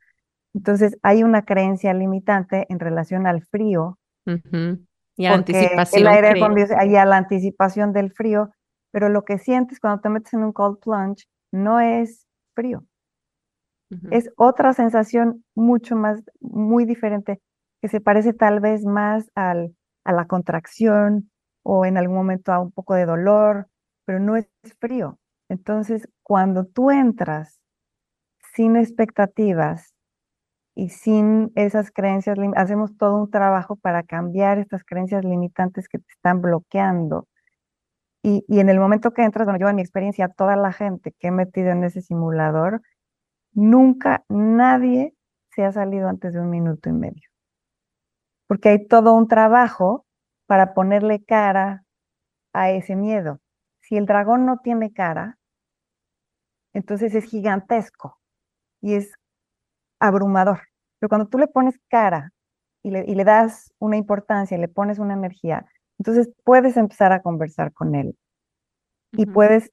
[0.54, 3.98] Entonces, hay una creencia limitante en relación al frío.
[5.16, 6.02] Y a la anticipación.
[6.02, 6.40] El aire
[6.90, 8.52] y a la anticipación del frío,
[8.92, 12.84] pero lo que sientes cuando te metes en un cold plunge no es frío.
[14.10, 17.42] Es otra sensación mucho más, muy diferente,
[17.82, 19.76] que se parece tal vez más al,
[20.06, 21.30] a la contracción
[21.64, 23.68] o en algún momento a un poco de dolor,
[24.06, 24.48] pero no es
[24.80, 25.20] frío.
[25.50, 27.60] Entonces, cuando tú entras
[28.54, 29.94] sin expectativas
[30.76, 36.12] y sin esas creencias, hacemos todo un trabajo para cambiar estas creencias limitantes que te
[36.14, 37.28] están bloqueando.
[38.24, 41.14] Y, y en el momento que entras, bueno, yo en mi experiencia, toda la gente
[41.20, 42.82] que he metido en ese simulador,
[43.54, 45.16] nunca nadie
[45.54, 47.30] se ha salido antes de un minuto y medio.
[48.48, 50.06] Porque hay todo un trabajo
[50.46, 51.86] para ponerle cara
[52.54, 53.40] a ese miedo.
[53.82, 55.38] Si el dragón no tiene cara,
[56.74, 58.20] entonces es gigantesco
[58.82, 59.14] y es
[60.00, 60.62] abrumador.
[61.00, 62.32] Pero cuando tú le pones cara
[62.84, 65.66] y le, y le das una importancia, le pones una energía,
[66.00, 68.18] entonces puedes empezar a conversar con él
[69.14, 69.72] y puedes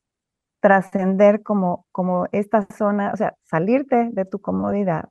[0.61, 5.09] trascender como, como esta zona, o sea, salirte de tu comodidad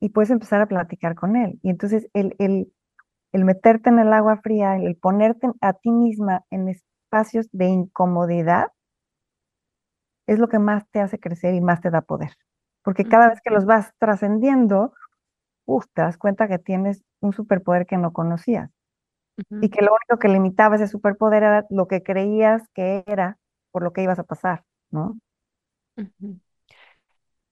[0.00, 1.58] y puedes empezar a platicar con él.
[1.62, 2.72] Y entonces el, el,
[3.32, 8.68] el meterte en el agua fría, el ponerte a ti misma en espacios de incomodidad,
[10.26, 12.32] es lo que más te hace crecer y más te da poder.
[12.82, 14.92] Porque cada vez que los vas trascendiendo,
[15.94, 18.70] te das cuenta que tienes un superpoder que no conocías.
[19.60, 23.38] Y que lo único que limitaba ese superpoder era lo que creías que era
[23.70, 25.18] por lo que ibas a pasar, ¿no?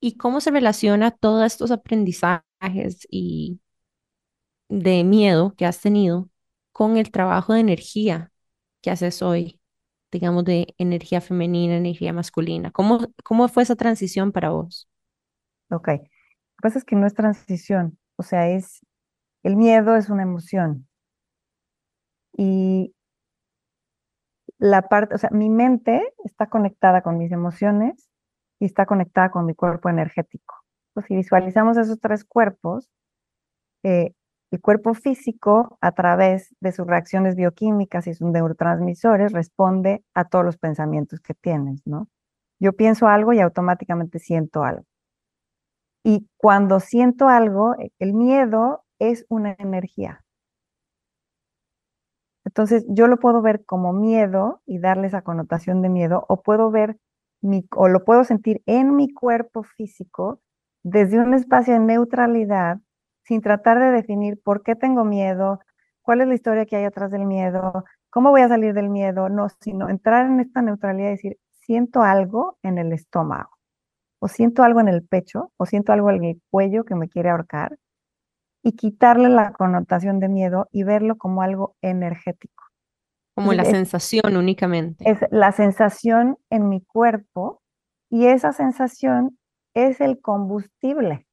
[0.01, 3.61] ¿Y cómo se relaciona todos estos aprendizajes y
[4.69, 6.29] de miedo que has tenido
[6.73, 8.33] con el trabajo de energía
[8.83, 9.61] que haces hoy,
[10.13, 12.71] digamos, de energía femenina, energía masculina?
[12.71, 14.89] ¿Cómo, cómo fue esa transición para vos?
[15.71, 16.09] Ok, lo que
[16.63, 18.81] pasa es que no es transición, o sea, es,
[19.43, 20.89] el miedo es una emoción.
[22.37, 22.95] Y
[24.59, 28.09] la parte, o sea, mi mente está conectada con mis emociones
[28.61, 30.55] y está conectada con mi cuerpo energético.
[30.91, 32.89] Entonces, si visualizamos esos tres cuerpos,
[33.83, 34.13] eh,
[34.51, 40.45] el cuerpo físico, a través de sus reacciones bioquímicas y sus neurotransmisores, responde a todos
[40.45, 42.09] los pensamientos que tienes, ¿no?
[42.61, 44.85] Yo pienso algo y automáticamente siento algo.
[46.05, 50.24] Y cuando siento algo, el miedo es una energía.
[52.45, 56.71] Entonces, yo lo puedo ver como miedo y darle esa connotación de miedo, o puedo
[56.71, 56.99] ver
[57.41, 60.41] mi, o lo puedo sentir en mi cuerpo físico
[60.83, 62.79] desde un espacio de neutralidad,
[63.25, 65.61] sin tratar de definir por qué tengo miedo,
[66.03, 69.29] cuál es la historia que hay atrás del miedo, cómo voy a salir del miedo,
[69.31, 73.51] no, sino entrar en esta neutralidad y decir, siento algo en el estómago,
[74.21, 77.31] o siento algo en el pecho, o siento algo en el cuello que me quiere
[77.31, 77.79] ahorcar,
[78.65, 82.65] y quitarle la connotación de miedo y verlo como algo energético.
[83.35, 85.09] Como la sensación únicamente.
[85.09, 87.61] Es la sensación en mi cuerpo
[88.09, 89.39] y esa sensación
[89.75, 91.27] es el combustible.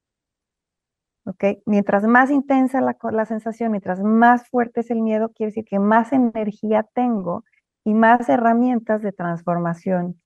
[1.26, 1.44] ¿Ok?
[1.66, 5.80] Mientras más intensa la, la sensación, mientras más fuerte es el miedo, quiere decir que
[5.80, 7.46] más energía tengo
[7.86, 10.20] y más herramientas de transformación,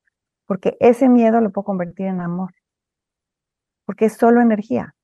[0.48, 2.54] porque ese miedo lo puedo convertir en amor,
[3.86, 4.95] porque es solo energía.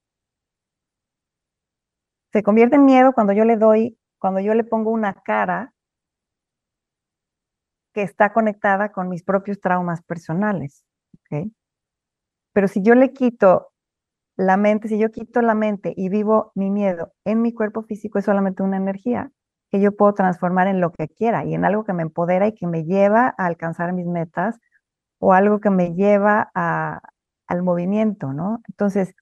[2.32, 5.74] Se convierte en miedo cuando yo le doy, cuando yo le pongo una cara
[7.94, 10.86] que está conectada con mis propios traumas personales.
[12.54, 13.72] Pero si yo le quito
[14.38, 18.20] la mente, si yo quito la mente y vivo mi miedo en mi cuerpo físico,
[18.20, 19.32] es solamente una energía
[19.72, 22.54] que yo puedo transformar en lo que quiera y en algo que me empodera y
[22.54, 24.60] que me lleva a alcanzar mis metas
[25.20, 27.02] o algo que me lleva a,
[27.48, 28.62] al movimiento, ¿no?
[28.68, 29.14] Entonces,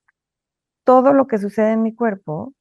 [0.84, 2.53] todo lo que sucede en mi cuerpo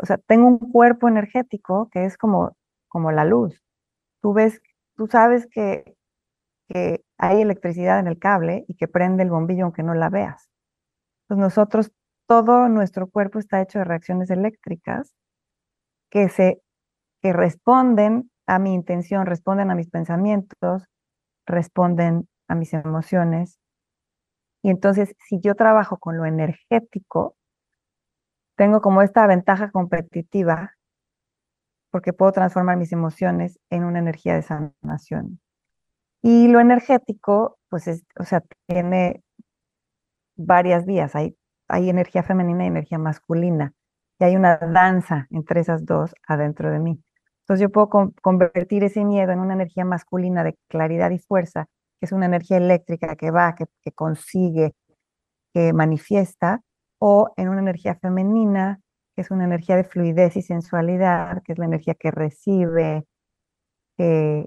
[0.00, 2.56] o sea, tengo un cuerpo energético que es como,
[2.88, 3.62] como la luz.
[4.20, 4.60] Tú ves,
[4.96, 5.96] tú sabes que,
[6.68, 10.50] que hay electricidad en el cable y que prende el bombillo aunque no la veas.
[11.28, 11.92] Pues nosotros,
[12.26, 15.14] todo nuestro cuerpo está hecho de reacciones eléctricas
[16.10, 16.62] que se,
[17.22, 20.84] que responden a mi intención, responden a mis pensamientos,
[21.46, 23.58] responden a mis emociones.
[24.62, 27.36] Y entonces, si yo trabajo con lo energético,
[28.56, 30.76] tengo como esta ventaja competitiva
[31.92, 35.40] porque puedo transformar mis emociones en una energía de sanación.
[36.22, 39.22] Y lo energético, pues, es, o sea, tiene
[40.36, 41.14] varias vías.
[41.14, 41.36] Hay,
[41.68, 43.74] hay energía femenina y energía masculina.
[44.18, 47.02] Y hay una danza entre esas dos adentro de mí.
[47.40, 47.90] Entonces yo puedo
[48.22, 51.66] convertir ese miedo en una energía masculina de claridad y fuerza,
[52.00, 54.74] que es una energía eléctrica que va, que, que consigue,
[55.52, 56.62] que manifiesta,
[57.04, 58.80] o en una energía femenina,
[59.16, 63.04] que es una energía de fluidez y sensualidad, que es la energía que recibe,
[63.98, 64.46] que,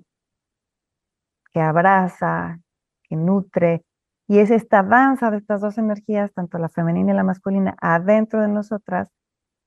[1.51, 2.61] que abraza,
[3.03, 3.83] que nutre.
[4.29, 8.39] Y es esta danza de estas dos energías, tanto la femenina y la masculina, adentro
[8.41, 9.09] de nosotras,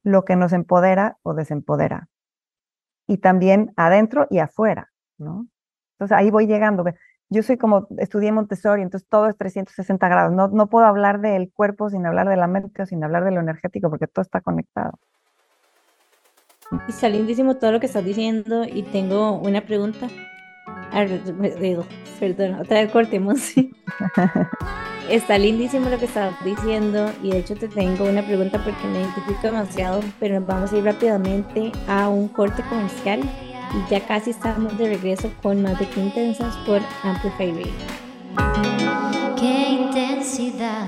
[0.03, 2.09] lo que nos empodera o desempodera.
[3.07, 5.47] Y también adentro y afuera, ¿no?
[5.99, 6.85] Entonces ahí voy llegando.
[7.31, 10.33] Yo soy como, estudié Montessori, entonces todo es 360 grados.
[10.33, 13.33] No, no puedo hablar del cuerpo sin hablar de la mente o sin hablar de
[13.33, 14.93] lo energético, porque todo está conectado.
[16.89, 20.09] Está lindísimo todo lo que estás diciendo y tengo una pregunta.
[22.21, 23.53] Perdón, otra vez cortemos.
[25.09, 29.01] Está lindísimo lo que estás diciendo y de hecho te tengo una pregunta porque me
[29.01, 33.21] identifico demasiado, pero vamos a ir rápidamente a un corte comercial
[33.75, 37.75] y ya casi estamos de regreso con más de Qué Intensas por Amplify Radio.
[39.39, 40.87] Qué intensidad.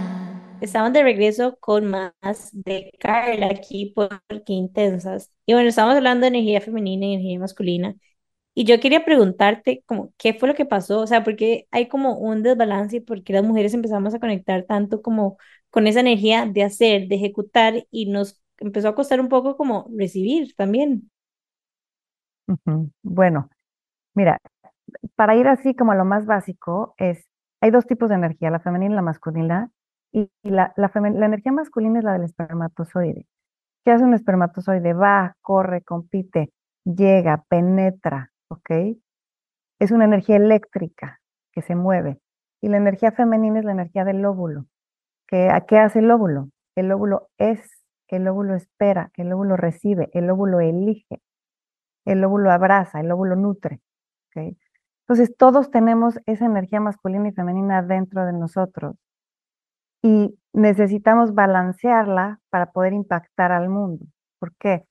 [0.61, 2.13] Estamos de regreso con más
[2.53, 5.31] de Carla aquí por Qué Intensas.
[5.47, 7.97] Y bueno, estamos hablando de energía femenina y energía masculina.
[8.55, 11.01] Y yo quería preguntarte, como, ¿qué fue lo que pasó?
[11.01, 14.65] O sea, porque hay como un desbalance y por qué las mujeres empezamos a conectar
[14.65, 15.39] tanto como
[15.71, 19.89] con esa energía de hacer, de ejecutar y nos empezó a costar un poco como
[19.97, 21.11] recibir también.
[23.03, 23.49] Bueno,
[24.15, 24.39] mira,
[25.17, 27.27] para ir así como a lo más básico, es,
[27.61, 29.71] hay dos tipos de energía, la femenina y la masculina,
[30.13, 33.27] y, la, la, energía masculina es la del espermatozoide.
[33.85, 34.93] ¿Qué hace un espermatozoide?
[34.93, 36.53] Va, corre, compite,
[36.85, 38.71] llega, penetra, ¿ok?
[39.79, 41.21] Es una energía eléctrica
[41.53, 42.19] que se mueve.
[42.61, 44.67] Y la energía femenina es la energía del óvulo.
[45.27, 46.51] ¿Qué, ¿Qué hace el óvulo?
[46.75, 47.61] El óvulo es,
[48.09, 51.21] el óvulo espera, el óvulo recibe, el óvulo elige,
[52.05, 53.81] el óvulo abraza, el óvulo nutre.
[54.35, 58.97] Entonces, todos tenemos esa energía masculina y femenina dentro de nosotros
[60.03, 64.07] y necesitamos balancearla para poder impactar al mundo.
[64.39, 64.85] ¿Por qué?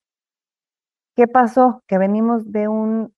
[1.16, 1.84] ¿Qué pasó?
[1.88, 3.14] Que venimos de un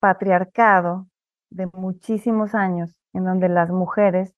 [0.00, 1.06] patriarcado
[1.50, 4.34] de muchísimos años en donde las mujeres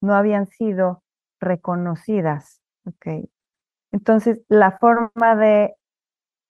[0.00, 1.02] no habían sido
[1.40, 2.60] reconocidas.
[3.92, 5.74] Entonces, la forma de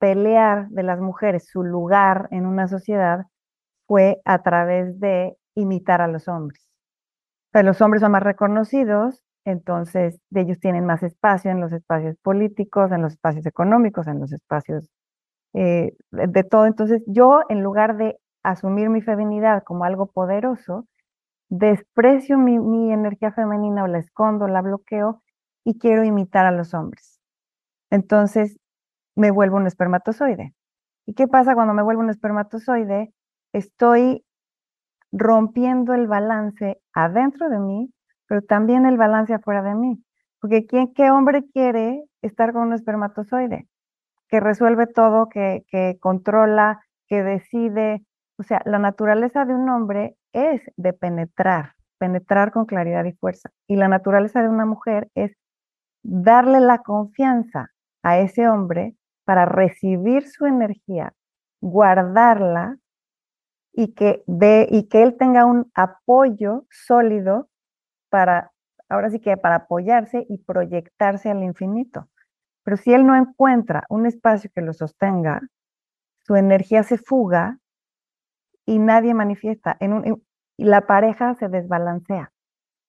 [0.05, 3.25] pelear de las mujeres su lugar en una sociedad
[3.87, 6.69] fue a través de imitar a los hombres.
[7.55, 12.93] Los hombres son más reconocidos, entonces de ellos tienen más espacio en los espacios políticos,
[12.93, 14.91] en los espacios económicos, en los espacios
[15.55, 16.67] eh, de todo.
[16.67, 20.87] Entonces yo, en lugar de asumir mi feminidad como algo poderoso,
[21.49, 25.23] desprecio mi, mi energía femenina o la escondo, la bloqueo
[25.65, 27.23] y quiero imitar a los hombres.
[27.89, 28.59] Entonces
[29.17, 30.55] me vuelvo un espermatozoide.
[31.07, 33.13] ¿Y qué pasa cuando me vuelvo un espermatozoide?
[33.53, 34.25] Estoy
[35.13, 37.93] rompiendo el balance adentro de mí,
[38.27, 40.03] pero también el balance afuera de mí.
[40.41, 43.69] Porque ¿quién, ¿qué hombre quiere estar con un espermatozoide?
[44.29, 48.05] Que resuelve todo, que, que controla, que decide.
[48.39, 53.51] O sea, la naturaleza de un hombre es de penetrar, penetrar con claridad y fuerza.
[53.69, 55.37] Y la naturaleza de una mujer es
[56.03, 57.71] darle la confianza
[58.03, 61.15] a ese hombre para recibir su energía,
[61.61, 62.79] guardarla
[63.73, 67.49] y que, de, y que él tenga un apoyo sólido
[68.11, 68.53] para,
[68.89, 72.09] ahora sí que para apoyarse y proyectarse al infinito.
[72.63, 75.41] Pero si él no encuentra un espacio que lo sostenga,
[76.27, 77.59] su energía se fuga
[78.67, 79.77] y nadie manifiesta.
[79.81, 80.23] En un,
[80.57, 82.33] y la pareja se desbalancea.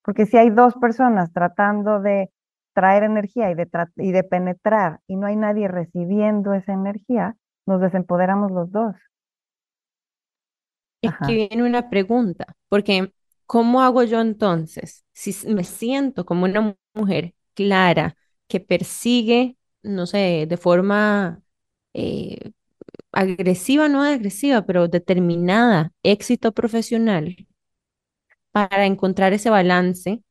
[0.03, 2.31] Porque si hay dos personas tratando de
[2.75, 7.81] traer energía y de, y de penetrar y no hay nadie recibiendo esa energía, nos
[7.81, 8.95] desempoderamos los dos.
[11.03, 13.13] Aquí viene una pregunta, porque
[13.45, 15.05] ¿cómo hago yo entonces?
[15.13, 18.17] Si me siento como una mujer clara
[18.47, 21.41] que persigue, no sé, de forma
[21.93, 22.51] eh,
[23.13, 27.35] agresiva, no agresiva, pero determinada, éxito profesional,
[28.51, 30.23] para encontrar ese balance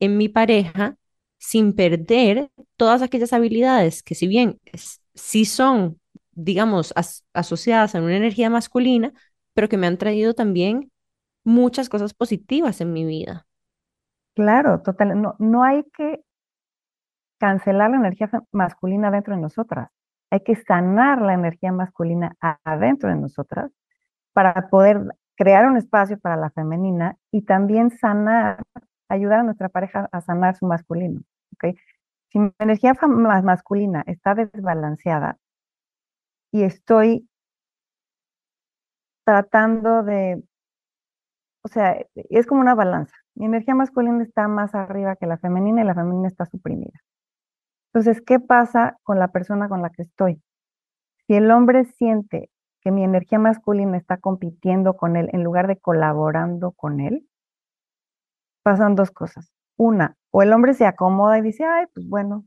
[0.00, 0.96] en mi pareja
[1.42, 4.60] sin perder todas aquellas habilidades que si bien
[5.14, 9.12] sí son, digamos, as asociadas a una energía masculina,
[9.52, 10.92] pero que me han traído también
[11.42, 13.44] muchas cosas positivas en mi vida.
[14.36, 15.20] Claro, total.
[15.20, 16.22] No, no hay que
[17.38, 19.90] cancelar la energía masculina dentro de nosotras.
[20.30, 23.72] Hay que sanar la energía masculina adentro de nosotras
[24.32, 25.02] para poder
[25.36, 28.62] crear un espacio para la femenina y también sanar,
[29.08, 31.22] ayudar a nuestra pareja a sanar su masculino.
[32.30, 32.94] Si mi energía
[33.42, 35.38] masculina está desbalanceada
[36.50, 37.28] y estoy
[39.24, 40.42] tratando de,
[41.62, 43.14] o sea, es como una balanza.
[43.34, 46.98] Mi energía masculina está más arriba que la femenina y la femenina está suprimida.
[47.92, 50.42] Entonces, ¿qué pasa con la persona con la que estoy?
[51.26, 52.50] Si el hombre siente
[52.80, 57.28] que mi energía masculina está compitiendo con él en lugar de colaborando con él,
[58.62, 59.52] pasan dos cosas.
[59.76, 62.46] Una, o el hombre se acomoda y dice, ay, pues bueno,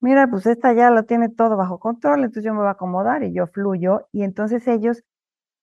[0.00, 3.22] mira, pues esta ya lo tiene todo bajo control, entonces yo me voy a acomodar
[3.24, 4.08] y yo fluyo.
[4.12, 5.04] Y entonces ellos,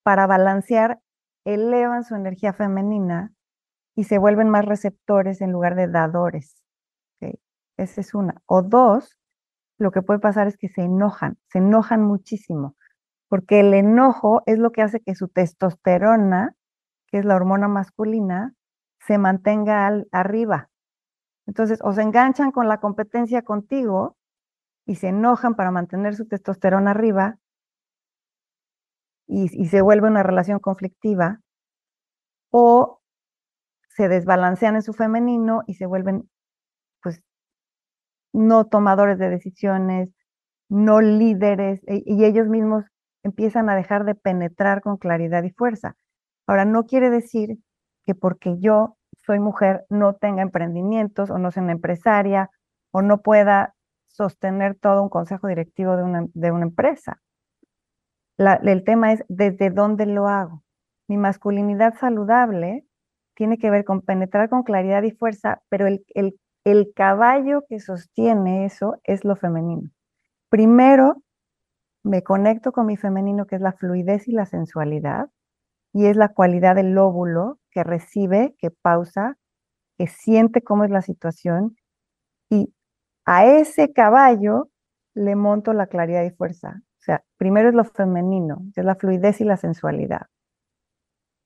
[0.03, 0.99] para balancear,
[1.45, 3.33] elevan su energía femenina
[3.95, 6.63] y se vuelven más receptores en lugar de dadores.
[7.77, 8.41] Esa es una.
[8.47, 9.19] O dos,
[9.77, 12.75] lo que puede pasar es que se enojan, se enojan muchísimo,
[13.29, 16.55] porque el enojo es lo que hace que su testosterona,
[17.07, 18.55] que es la hormona masculina,
[18.99, 20.69] se mantenga arriba.
[21.47, 24.17] Entonces, o se enganchan con la competencia contigo
[24.85, 27.37] y se enojan para mantener su testosterona arriba
[29.27, 31.41] y, y se vuelve una relación conflictiva,
[32.51, 33.01] o
[33.89, 36.29] se desbalancean en su femenino y se vuelven,
[37.01, 37.21] pues,
[38.33, 40.09] no tomadores de decisiones,
[40.69, 42.85] no líderes, e, y ellos mismos
[43.23, 45.95] empiezan a dejar de penetrar con claridad y fuerza.
[46.47, 47.57] Ahora, no quiere decir
[48.05, 48.96] que porque yo
[49.27, 52.49] soy mujer no tenga emprendimientos o no sea una empresaria
[52.91, 53.75] o no pueda
[54.07, 57.21] sostener todo un consejo directivo de una, de una empresa.
[58.37, 60.63] el tema es desde dónde lo hago.
[61.09, 62.85] Mi masculinidad saludable
[63.35, 67.81] tiene que ver con penetrar con claridad y fuerza, pero el, el, el caballo que
[67.81, 69.89] sostiene eso es lo femenino.
[70.49, 71.21] Primero,
[72.01, 75.29] me conecto con mi femenino, que es la fluidez y la sensualidad,
[75.93, 79.37] y es la cualidad del lóbulo que recibe, que pausa,
[79.99, 81.75] que siente cómo es la situación
[82.49, 82.73] y
[83.23, 84.71] a ese caballo
[85.13, 86.81] le monto la claridad y fuerza.
[86.81, 90.23] O sea, primero es lo femenino, es la fluidez y la sensualidad.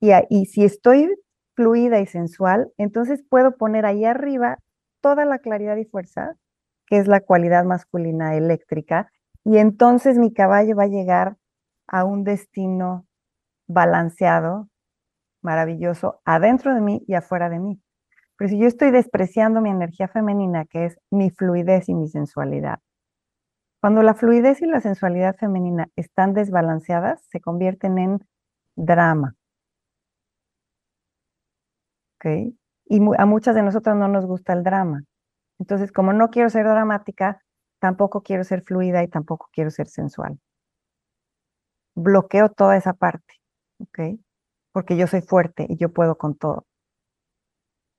[0.00, 1.14] Y, y si estoy
[1.54, 4.56] fluida y sensual, entonces puedo poner ahí arriba
[5.02, 6.36] toda la claridad y fuerza,
[6.86, 9.12] que es la cualidad masculina eléctrica,
[9.44, 11.36] y entonces mi caballo va a llegar
[11.88, 13.06] a un destino
[13.68, 14.70] balanceado,
[15.42, 17.80] maravilloso adentro de mí y afuera de mí.
[18.36, 22.80] Pero si yo estoy despreciando mi energía femenina, que es mi fluidez y mi sensualidad,
[23.80, 28.18] cuando la fluidez y la sensualidad femenina están desbalanceadas, se convierten en
[28.76, 29.34] drama.
[32.16, 32.54] ¿Ok?
[32.86, 35.02] Y a muchas de nosotras no nos gusta el drama.
[35.58, 37.42] Entonces, como no quiero ser dramática,
[37.80, 40.38] tampoco quiero ser fluida y tampoco quiero ser sensual.
[41.94, 43.34] Bloqueo toda esa parte.
[43.78, 43.98] ¿Ok?
[44.72, 46.66] Porque yo soy fuerte y yo puedo con todo.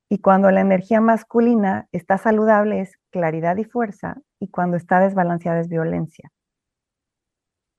[0.10, 5.60] Y cuando la energía masculina está saludable es claridad y fuerza, y cuando está desbalanceada
[5.60, 6.30] es violencia.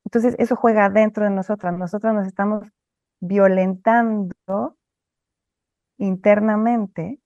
[0.04, 1.76] Entonces eso juega dentro de nosotras.
[1.76, 2.68] Nosotros nos estamos
[3.20, 4.76] violentando
[5.98, 7.20] internamente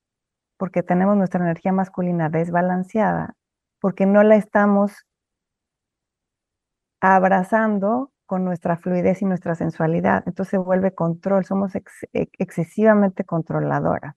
[0.59, 3.35] porque tenemos nuestra energía masculina desbalanceada,
[3.81, 5.07] porque no la estamos
[7.01, 10.23] abrazando con nuestra fluidez y nuestra sensualidad.
[10.27, 14.15] Entonces se vuelve control, somos e-, excesivamente controladoras.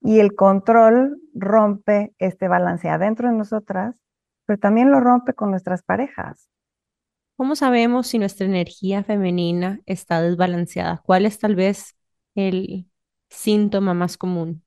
[0.00, 3.96] Y el control rompe este balance adentro de nosotras,
[4.46, 6.48] pero también lo rompe con nuestras parejas.
[7.36, 11.02] ¿Cómo sabemos si nuestra energía femenina está desbalanceada?
[11.04, 11.96] ¿Cuál es tal vez
[12.36, 12.86] el
[13.28, 14.62] síntoma más común?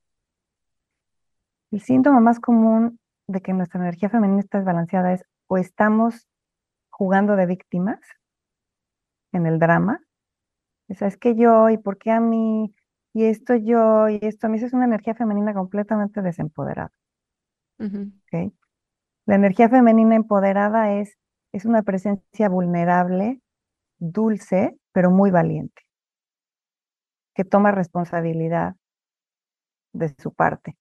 [1.71, 6.27] El síntoma más común de que nuestra energía femenina está desbalanceada es o estamos
[7.01, 7.99] jugando de víctimas
[9.31, 10.05] en el drama.
[10.87, 12.75] O sea, es que yo, y por qué a mí,
[13.11, 16.91] y esto yo, y esto a mí, eso es una energía femenina completamente desempoderada.
[19.25, 21.17] La energía femenina empoderada es,
[21.53, 23.41] es una presencia vulnerable,
[23.97, 25.81] dulce, pero muy valiente,
[27.33, 28.75] que toma responsabilidad
[29.93, 30.77] de su parte.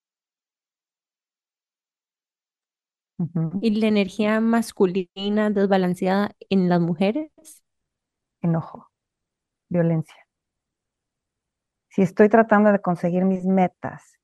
[3.60, 7.30] ¿Y la energía masculina desbalanceada en las mujeres?
[8.40, 8.90] Enojo,
[9.68, 10.16] violencia.
[11.90, 14.18] Si estoy tratando de conseguir mis metas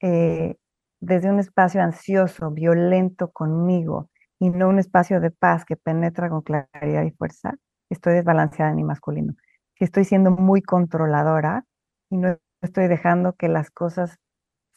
[0.00, 0.56] eh,
[1.00, 6.42] desde un espacio ansioso, violento conmigo, y no un espacio de paz que penetra con
[6.42, 7.56] claridad y fuerza,
[7.90, 9.34] estoy desbalanceada en mi masculino.
[9.74, 11.64] Si estoy siendo muy controladora
[12.10, 14.18] y no estoy dejando que las cosas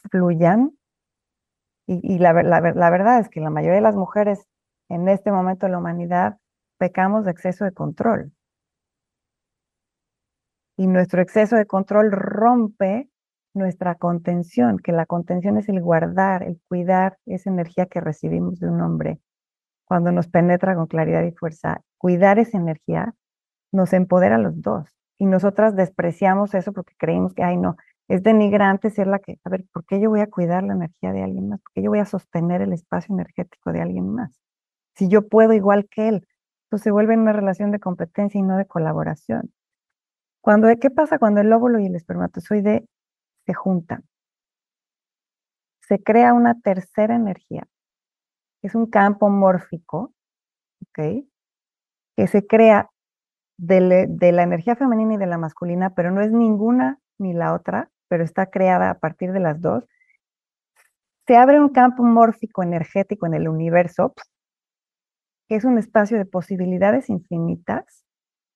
[0.09, 0.71] fluyan,
[1.87, 4.47] Y, la verdad es que la mayoría de las mujeres
[4.87, 6.37] en este momento de la humanidad
[6.77, 8.31] pecamos de exceso de control.
[10.77, 13.09] Y nuestro exceso de control rompe
[13.53, 18.69] nuestra contención, que la contención es el guardar, el cuidar esa energía que recibimos de
[18.69, 19.19] un hombre
[19.85, 21.81] cuando nos penetra con claridad y fuerza.
[21.97, 23.13] Cuidar esa energía
[23.73, 24.87] nos empodera a los dos.
[25.17, 27.75] Y nosotras despreciamos eso porque creímos que, ay, no,
[28.07, 31.13] es denigrante ser la que, a ver, ¿por qué yo voy a cuidar la energía
[31.13, 31.61] de alguien más?
[31.61, 34.39] ¿Por qué yo voy a sostener el espacio energético de alguien más?
[34.95, 36.27] Si yo puedo igual que él,
[36.65, 39.51] entonces se vuelve una relación de competencia y no de colaboración.
[40.41, 42.85] Cuando, ¿Qué pasa cuando el óvulo y el espermatozoide
[43.45, 44.03] se juntan?
[45.81, 47.67] Se crea una tercera energía,
[48.61, 50.13] que es un campo mórfico,
[50.83, 51.25] ¿ok?
[52.15, 52.89] Que se crea
[53.57, 57.53] de, de la energía femenina y de la masculina, pero no es ninguna ni la
[57.53, 59.85] otra, pero está creada a partir de las dos.
[61.27, 64.13] Se abre un campo mórfico energético en el universo,
[65.47, 68.05] que es un espacio de posibilidades infinitas,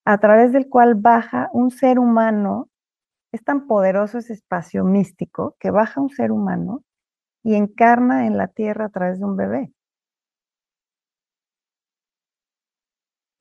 [0.05, 2.69] a través del cual baja un ser humano.
[3.31, 6.83] Es tan poderoso ese espacio místico que baja un ser humano
[7.43, 9.74] y encarna en la tierra a través de un bebé.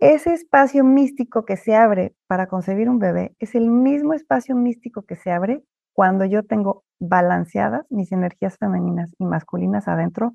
[0.06, 5.06] Ese espacio místico que se abre para concebir un bebé es el mismo espacio místico
[5.06, 10.34] que se abre cuando yo tengo balanceadas mis energías femeninas y masculinas adentro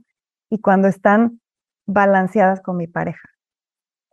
[0.50, 1.40] y cuando están
[1.86, 3.30] balanceadas con mi pareja.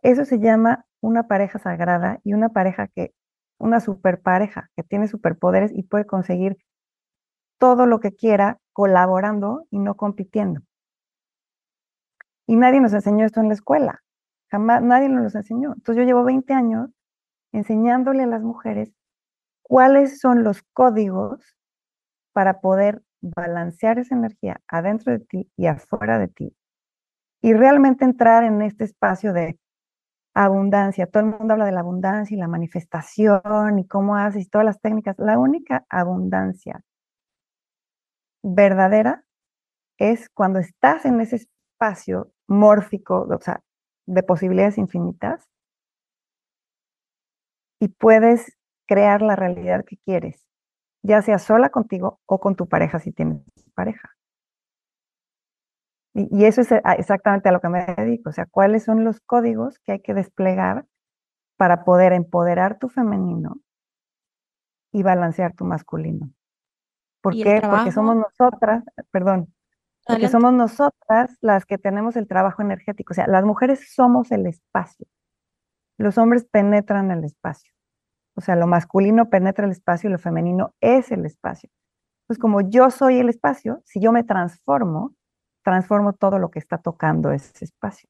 [0.03, 3.15] Eso se llama una pareja sagrada y una pareja que,
[3.57, 6.57] una super pareja que tiene superpoderes y puede conseguir
[7.57, 10.61] todo lo que quiera colaborando y no compitiendo.
[12.45, 14.03] Y nadie nos enseñó esto en la escuela.
[14.49, 15.73] Jamás, nadie nos lo enseñó.
[15.73, 16.89] Entonces yo llevo 20 años
[17.51, 18.91] enseñándole a las mujeres
[19.63, 21.57] cuáles son los códigos
[22.33, 26.55] para poder balancear esa energía adentro de ti y afuera de ti.
[27.41, 29.59] Y realmente entrar en este espacio de
[30.33, 31.07] abundancia.
[31.07, 34.79] Todo el mundo habla de la abundancia y la manifestación y cómo haces todas las
[34.79, 35.15] técnicas.
[35.17, 36.81] La única abundancia
[38.43, 39.23] verdadera
[39.97, 43.61] es cuando estás en ese espacio mórfico, o sea,
[44.07, 45.47] de posibilidades infinitas
[47.79, 50.47] y puedes crear la realidad que quieres,
[51.03, 53.41] ya sea sola contigo o con tu pareja si tienes
[53.75, 54.17] pareja.
[56.13, 59.05] Y, y eso es a- exactamente a lo que me dedico, o sea, cuáles son
[59.05, 60.85] los códigos que hay que desplegar
[61.57, 63.61] para poder empoderar tu femenino
[64.91, 66.31] y balancear tu masculino.
[67.21, 67.63] ¿Por qué?
[67.69, 69.53] Porque somos nosotras, perdón,
[70.07, 73.13] porque somos nosotras las que tenemos el trabajo energético.
[73.13, 75.07] O sea, las mujeres somos el espacio.
[75.97, 77.71] Los hombres penetran el espacio.
[78.35, 81.69] O sea, lo masculino penetra el espacio y lo femenino es el espacio.
[82.23, 85.15] Entonces, como yo soy el espacio, si yo me transformo,
[85.63, 88.09] transformo todo lo que está tocando ese espacio.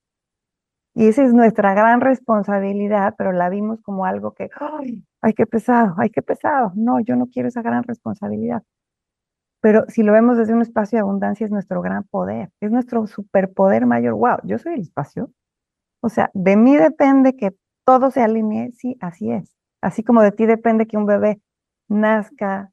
[0.95, 5.45] Y esa es nuestra gran responsabilidad, pero la vimos como algo que, ay, ay, qué
[5.45, 6.71] pesado, ay, qué pesado.
[6.75, 8.63] No, yo no quiero esa gran responsabilidad.
[9.67, 13.05] Pero si lo vemos desde un espacio de abundancia, es nuestro gran poder, es nuestro
[13.05, 14.13] superpoder mayor.
[14.13, 15.29] Wow, yo soy el espacio.
[15.99, 17.53] O sea, de mí depende que
[17.85, 19.57] todo se alinee, sí, así es.
[19.81, 21.41] Así como de ti depende que un bebé
[21.89, 22.71] nazca,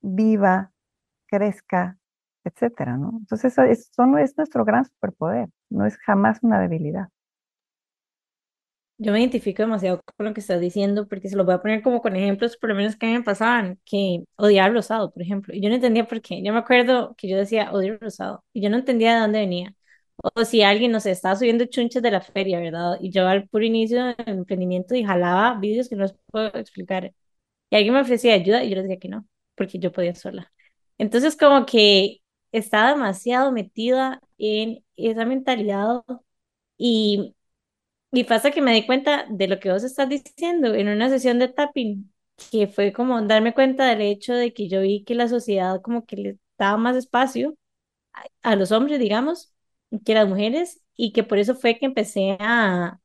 [0.00, 0.72] viva,
[1.28, 1.96] crezca,
[2.42, 3.12] etcétera, ¿no?
[3.20, 7.08] Entonces, eso, no es nuestro gran superpoder, no es jamás una debilidad.
[8.98, 11.82] Yo me identifico demasiado con lo que estás diciendo, porque se los voy a poner
[11.82, 15.10] como con ejemplos, por lo menos que a mí me pasaban, que odiaba el rosado,
[15.12, 16.40] por ejemplo, y yo no entendía por qué.
[16.42, 19.40] Yo me acuerdo que yo decía odio el rosado, y yo no entendía de dónde
[19.40, 19.74] venía.
[20.36, 22.96] O si alguien, no sé, estaba subiendo chunches de la feria, ¿verdad?
[23.00, 27.12] Y yo al puro inicio del emprendimiento y jalaba vídeos que no les puedo explicar.
[27.70, 29.26] Y alguien me ofrecía ayuda y yo le decía que no,
[29.56, 30.52] porque yo podía sola.
[30.98, 32.18] Entonces, como que
[32.52, 36.02] estaba demasiado metida en esa mentalidad
[36.78, 37.34] y
[38.12, 41.38] y pasa que me di cuenta de lo que vos estás diciendo en una sesión
[41.38, 42.12] de tapping,
[42.50, 46.04] que fue como darme cuenta del hecho de que yo vi que la sociedad como
[46.04, 47.56] que le daba más espacio
[48.42, 49.54] a, los hombres, digamos,
[50.04, 53.00] que a las mujeres, y que por eso fue que empecé a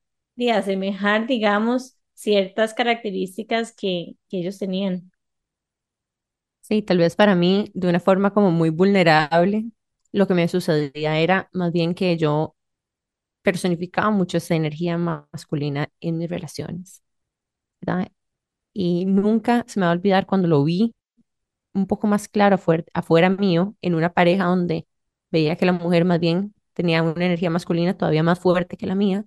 [0.53, 5.11] asemejar, digamos, ciertas características que, que ellos tenían.
[6.61, 9.71] Sí, tal vez para mí, de una forma como muy vulnerable,
[10.11, 12.56] lo que me sucedía era más bien que yo
[13.51, 17.01] personificaba mucho esa energía ma- masculina en mis relaciones.
[18.73, 20.93] Y nunca se me va a olvidar cuando lo vi
[21.73, 24.87] un poco más claro afuera, afuera mío, en una pareja donde
[25.31, 28.95] veía que la mujer más bien tenía una energía masculina todavía más fuerte que la
[28.95, 29.25] mía,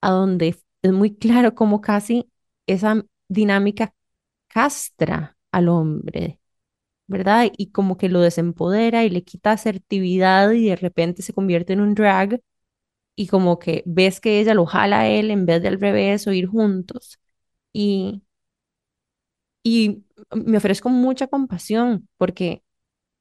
[0.00, 2.30] a donde es muy claro cómo casi
[2.66, 3.94] esa dinámica
[4.48, 6.40] castra al hombre
[7.08, 7.50] ¿verdad?
[7.56, 11.80] Y como que lo desempodera y le quita asertividad y de repente se convierte en
[11.82, 12.40] un drag
[13.16, 16.26] y como que ves que ella lo jala a él en vez de al revés
[16.28, 17.20] o ir juntos.
[17.72, 18.22] Y,
[19.62, 20.04] y
[20.34, 22.62] me ofrezco mucha compasión porque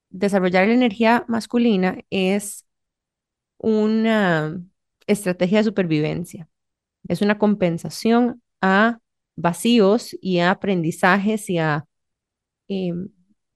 [0.10, 2.66] desarrollar la energía masculina es
[3.60, 4.62] una
[5.08, 6.50] estrategia de supervivencia,
[7.10, 9.00] es una compensación a
[9.36, 11.86] vacíos y a aprendizajes y a
[12.70, 13.10] em,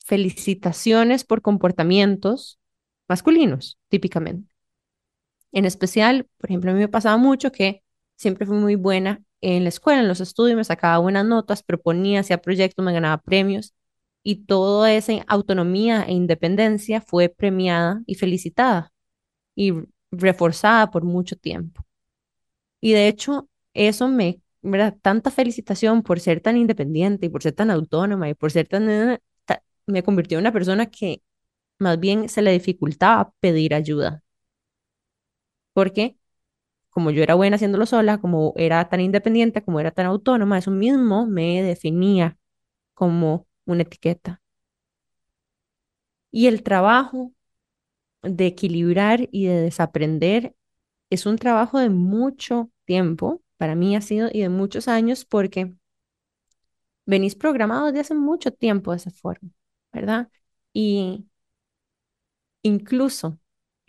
[0.05, 2.59] felicitaciones por comportamientos
[3.09, 4.48] masculinos, típicamente.
[5.51, 7.83] En especial, por ejemplo, a mí me pasaba mucho que
[8.15, 12.19] siempre fui muy buena en la escuela, en los estudios, me sacaba buenas notas, proponía,
[12.21, 13.73] hacía proyectos, me ganaba premios
[14.23, 18.91] y toda esa autonomía e independencia fue premiada y felicitada
[19.55, 19.73] y
[20.11, 21.85] reforzada por mucho tiempo.
[22.81, 24.97] Y de hecho, eso me, ¿verdad?
[25.01, 29.19] Tanta felicitación por ser tan independiente y por ser tan autónoma y por ser tan...
[29.87, 31.23] Me convirtió en una persona que
[31.79, 34.23] más bien se le dificultaba pedir ayuda.
[35.79, 36.17] Porque
[36.91, 40.71] como yo era buena haciéndolo sola, como era tan independiente, como era tan autónoma, eso
[40.71, 42.37] mismo me definía
[42.95, 44.41] como una etiqueta.
[46.31, 47.33] Y el trabajo
[48.23, 50.55] de equilibrar y de desaprender
[51.11, 55.73] es un trabajo de mucho tiempo, para mí ha sido, y de muchos años, porque
[57.05, 59.49] venís programado desde hace mucho tiempo de esa forma,
[59.93, 60.29] ¿verdad?
[60.73, 61.25] Y
[62.63, 63.37] incluso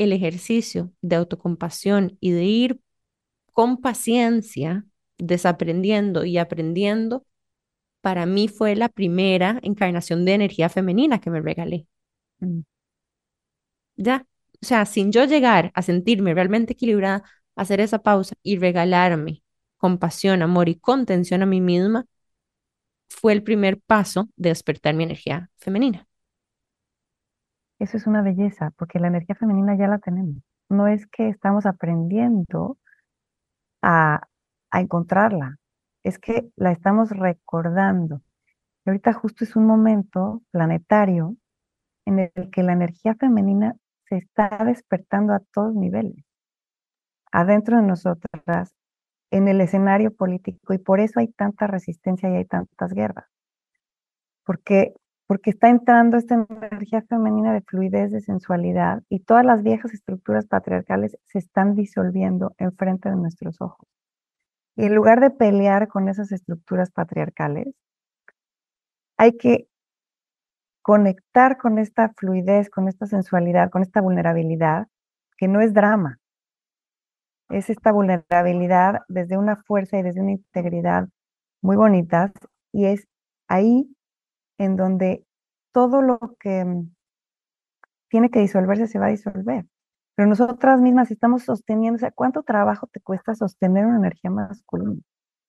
[0.00, 2.80] el ejercicio de autocompasión y de ir
[3.52, 4.86] con paciencia,
[5.18, 7.26] desaprendiendo y aprendiendo,
[8.00, 11.86] para mí fue la primera encarnación de energía femenina que me regalé.
[12.40, 12.60] Mm.
[13.96, 14.26] Ya,
[14.62, 17.22] o sea, sin yo llegar a sentirme realmente equilibrada,
[17.56, 19.42] hacer esa pausa y regalarme
[19.76, 22.06] compasión, amor y contención a mí misma,
[23.08, 26.06] fue el primer paso de despertar mi energía femenina.
[27.80, 30.36] Eso es una belleza, porque la energía femenina ya la tenemos.
[30.68, 32.78] No es que estamos aprendiendo
[33.82, 34.28] a,
[34.70, 35.56] a encontrarla,
[36.04, 38.20] es que la estamos recordando.
[38.84, 41.36] Y ahorita justo es un momento planetario
[42.04, 43.74] en el que la energía femenina
[44.04, 46.24] se está despertando a todos niveles,
[47.32, 48.74] adentro de nosotras,
[49.30, 53.26] en el escenario político, y por eso hay tanta resistencia y hay tantas guerras.
[54.44, 54.92] Porque,
[55.30, 60.44] porque está entrando esta energía femenina de fluidez, de sensualidad, y todas las viejas estructuras
[60.48, 63.86] patriarcales se están disolviendo enfrente de nuestros ojos.
[64.74, 67.68] Y en lugar de pelear con esas estructuras patriarcales,
[69.18, 69.68] hay que
[70.82, 74.88] conectar con esta fluidez, con esta sensualidad, con esta vulnerabilidad,
[75.36, 76.18] que no es drama.
[77.50, 81.08] Es esta vulnerabilidad desde una fuerza y desde una integridad
[81.62, 82.32] muy bonitas
[82.72, 83.06] y es
[83.46, 83.94] ahí
[84.60, 85.26] en donde
[85.72, 86.94] todo lo que mm,
[88.08, 89.66] tiene que disolverse se va a disolver.
[90.14, 95.00] Pero nosotras mismas estamos sosteniendo, o sea, ¿cuánto trabajo te cuesta sostener una energía masculina?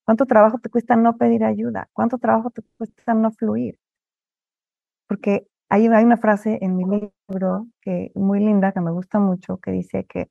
[0.06, 1.90] ¿Cuánto trabajo te cuesta no pedir ayuda?
[1.94, 3.78] ¿Cuánto trabajo te cuesta no fluir?
[5.08, 9.58] Porque hay, hay una frase en mi libro que muy linda, que me gusta mucho,
[9.58, 10.30] que dice que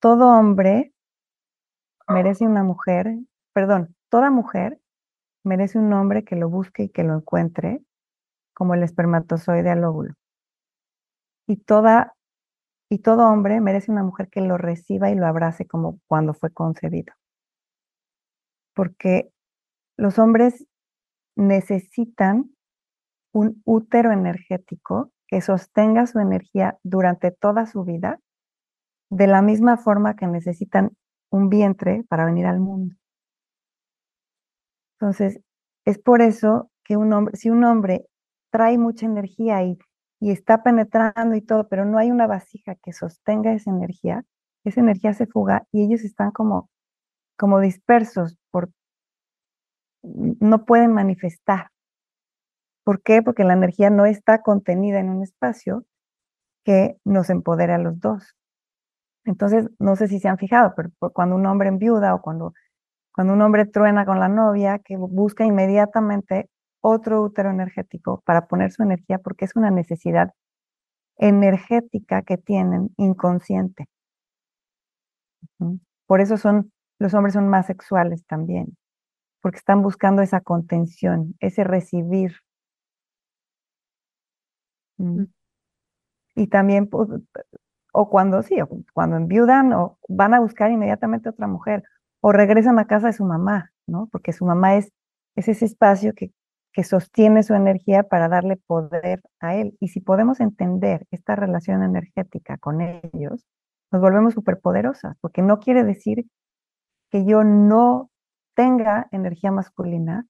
[0.00, 0.92] todo hombre
[2.08, 3.16] merece una mujer,
[3.52, 4.80] perdón, toda mujer
[5.44, 7.82] merece un hombre que lo busque y que lo encuentre
[8.54, 10.14] como el espermatozoide al óvulo.
[11.46, 12.14] Y toda
[12.92, 16.50] y todo hombre merece una mujer que lo reciba y lo abrace como cuando fue
[16.50, 17.14] concebido.
[18.74, 19.30] Porque
[19.96, 20.66] los hombres
[21.36, 22.50] necesitan
[23.32, 28.18] un útero energético que sostenga su energía durante toda su vida,
[29.08, 30.90] de la misma forma que necesitan
[31.30, 32.96] un vientre para venir al mundo.
[35.00, 35.40] Entonces,
[35.86, 38.06] es por eso que un hombre, si un hombre
[38.50, 39.78] trae mucha energía y
[40.20, 44.24] está penetrando y todo, pero no hay una vasija que sostenga esa energía,
[44.64, 46.68] esa energía se fuga y ellos están como,
[47.36, 48.70] como dispersos, por,
[50.02, 51.68] no pueden manifestar.
[52.84, 53.22] ¿Por qué?
[53.22, 55.84] Porque la energía no está contenida en un espacio
[56.64, 58.36] que nos empodere a los dos.
[59.24, 62.54] Entonces, no sé si se han fijado, pero cuando un hombre enviuda o cuando,
[63.14, 66.48] cuando un hombre truena con la novia, que busca inmediatamente
[66.80, 70.32] otro útero energético para poner su energía porque es una necesidad
[71.16, 73.86] energética que tienen inconsciente.
[76.06, 78.76] Por eso son los hombres son más sexuales también,
[79.40, 82.34] porque están buscando esa contención, ese recibir.
[84.98, 85.24] Mm.
[86.34, 87.08] Y también, pues,
[87.92, 91.84] o cuando sí, o cuando enviudan, o van a buscar inmediatamente otra mujer,
[92.20, 94.08] o regresan a casa de su mamá, ¿no?
[94.12, 94.92] Porque su mamá es,
[95.36, 96.32] es ese espacio que
[96.72, 99.76] que sostiene su energía para darle poder a él.
[99.80, 103.44] Y si podemos entender esta relación energética con ellos,
[103.90, 106.26] nos volvemos superpoderosas, porque no quiere decir
[107.10, 108.10] que yo no
[108.54, 110.26] tenga energía masculina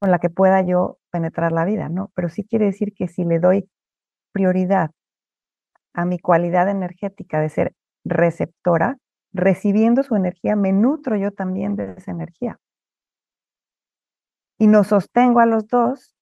[0.00, 2.10] con la que pueda yo penetrar la vida, ¿no?
[2.14, 3.68] Pero sí quiere decir que si le doy
[4.32, 4.90] prioridad
[5.92, 7.74] a mi cualidad energética de ser
[8.04, 8.96] receptora,
[9.34, 12.58] recibiendo su energía, me nutro yo también de esa energía.
[14.58, 16.14] Y nos sostengo a los dos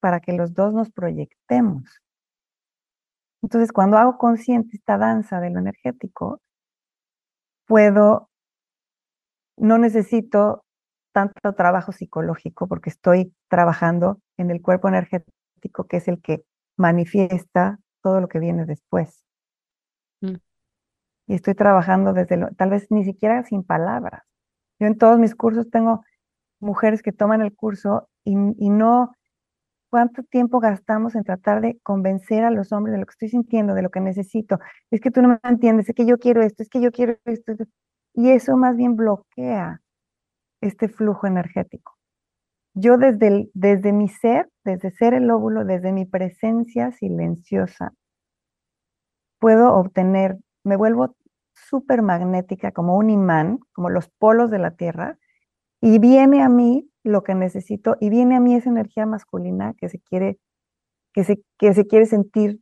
[0.00, 2.00] para que los dos nos proyectemos.
[3.42, 6.40] Entonces, cuando hago consciente esta danza de lo energético,
[7.66, 8.30] puedo,
[9.56, 10.64] no necesito
[11.12, 16.44] tanto trabajo psicológico porque estoy trabajando en el cuerpo energético que es el que
[16.76, 19.24] manifiesta todo lo que viene después.
[21.26, 24.22] Y estoy trabajando desde, lo, tal vez ni siquiera sin palabras.
[24.78, 26.02] Yo en todos mis cursos tengo
[26.60, 29.12] mujeres que toman el curso y, y no,
[29.90, 33.74] ¿cuánto tiempo gastamos en tratar de convencer a los hombres de lo que estoy sintiendo,
[33.74, 34.58] de lo que necesito?
[34.90, 37.16] Es que tú no me entiendes, es que yo quiero esto, es que yo quiero
[37.24, 37.52] esto.
[38.14, 39.80] Y eso más bien bloquea
[40.62, 41.96] este flujo energético.
[42.74, 47.92] Yo desde, desde mi ser, desde ser el óvulo, desde mi presencia silenciosa,
[49.38, 51.16] puedo obtener, me vuelvo
[51.54, 55.18] súper magnética como un imán, como los polos de la Tierra,
[55.80, 59.88] y viene a mí lo que necesito, y viene a mí esa energía masculina que
[59.88, 60.38] se quiere,
[61.12, 62.60] que se, que se quiere sentir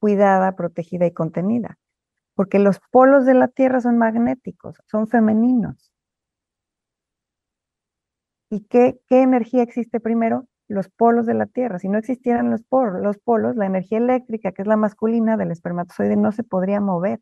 [0.00, 1.78] cuidada, protegida y contenida.
[2.34, 5.92] Porque los polos de la Tierra son magnéticos, son femeninos.
[8.50, 10.46] ¿Y qué, qué energía existe primero?
[10.68, 11.78] Los polos de la Tierra.
[11.78, 15.50] Si no existieran los polos, los polos, la energía eléctrica, que es la masculina del
[15.50, 17.20] espermatozoide, no se podría mover,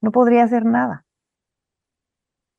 [0.00, 1.04] no podría hacer nada.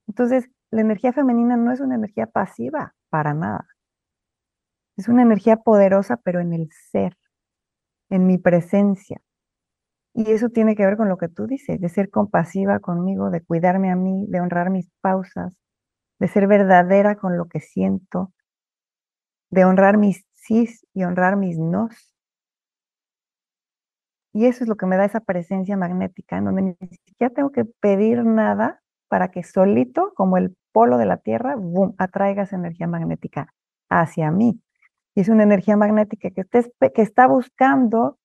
[0.07, 3.67] Entonces, la energía femenina no es una energía pasiva, para nada.
[4.97, 7.17] Es una energía poderosa, pero en el ser,
[8.09, 9.21] en mi presencia.
[10.13, 13.41] Y eso tiene que ver con lo que tú dices, de ser compasiva conmigo, de
[13.41, 15.61] cuidarme a mí, de honrar mis pausas,
[16.19, 18.34] de ser verdadera con lo que siento,
[19.50, 22.14] de honrar mis sís y honrar mis nos.
[24.34, 26.76] Y eso es lo que me da esa presencia magnética, en donde ni
[27.06, 31.95] siquiera tengo que pedir nada para que solito, como el polo de la Tierra, boom,
[31.98, 33.54] atraiga esa energía magnética
[33.89, 34.62] hacia mí.
[35.16, 38.20] Y es una energía magnética que, que está buscando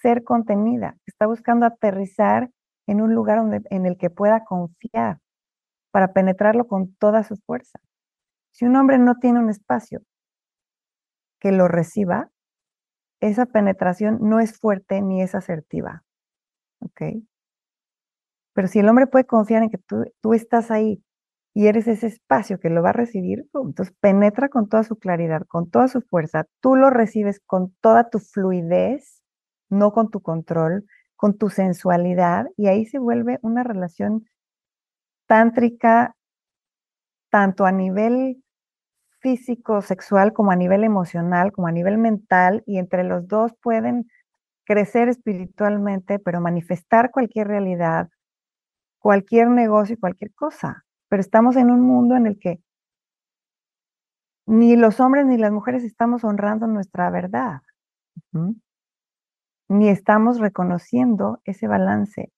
[0.00, 2.50] ser contenida, que está buscando aterrizar
[2.86, 5.18] en un lugar donde, en el que pueda confiar,
[5.90, 7.78] para penetrarlo con toda su fuerza.
[8.52, 10.02] Si un hombre no tiene un espacio
[11.40, 12.30] que lo reciba,
[13.20, 16.04] esa penetración no es fuerte ni es asertiva.
[16.80, 17.02] ¿Ok?
[18.54, 21.02] Pero si el hombre puede confiar en que tú, tú estás ahí
[21.54, 25.42] y eres ese espacio que lo va a recibir, entonces penetra con toda su claridad,
[25.48, 26.46] con toda su fuerza.
[26.60, 29.22] Tú lo recibes con toda tu fluidez,
[29.68, 30.86] no con tu control,
[31.16, 34.24] con tu sensualidad, y ahí se vuelve una relación
[35.26, 36.14] tántrica
[37.30, 38.42] tanto a nivel
[39.20, 44.08] físico, sexual, como a nivel emocional, como a nivel mental, y entre los dos pueden
[44.64, 48.08] crecer espiritualmente, pero manifestar cualquier realidad,
[48.98, 50.84] cualquier negocio, cualquier cosa.
[51.08, 52.60] Pero estamos en un mundo en el que
[54.46, 57.60] ni los hombres ni las mujeres estamos honrando nuestra verdad,
[59.68, 62.32] ni estamos reconociendo ese balance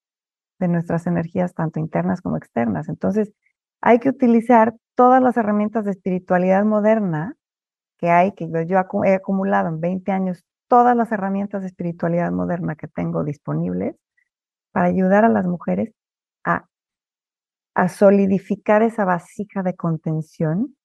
[0.59, 2.89] de nuestras energías, tanto internas como externas.
[2.89, 3.33] Entonces,
[3.81, 7.37] hay que utilizar todas las herramientas de espiritualidad moderna
[7.99, 12.77] que hay, que yo he acumulado en 20 años, todas las herramientas de espiritualidad moderna
[12.77, 13.97] que tengo disponibles
[14.73, 15.93] para ayudar a las mujeres
[16.45, 16.67] a,
[17.75, 20.77] a solidificar esa vasija de contención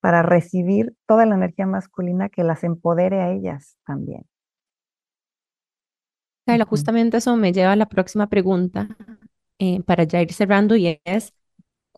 [0.00, 4.24] para recibir toda la energía masculina que las empodere a ellas también.
[6.66, 8.88] Justamente eso me lleva a la próxima pregunta
[9.58, 11.34] eh, para ya ir cerrando y es,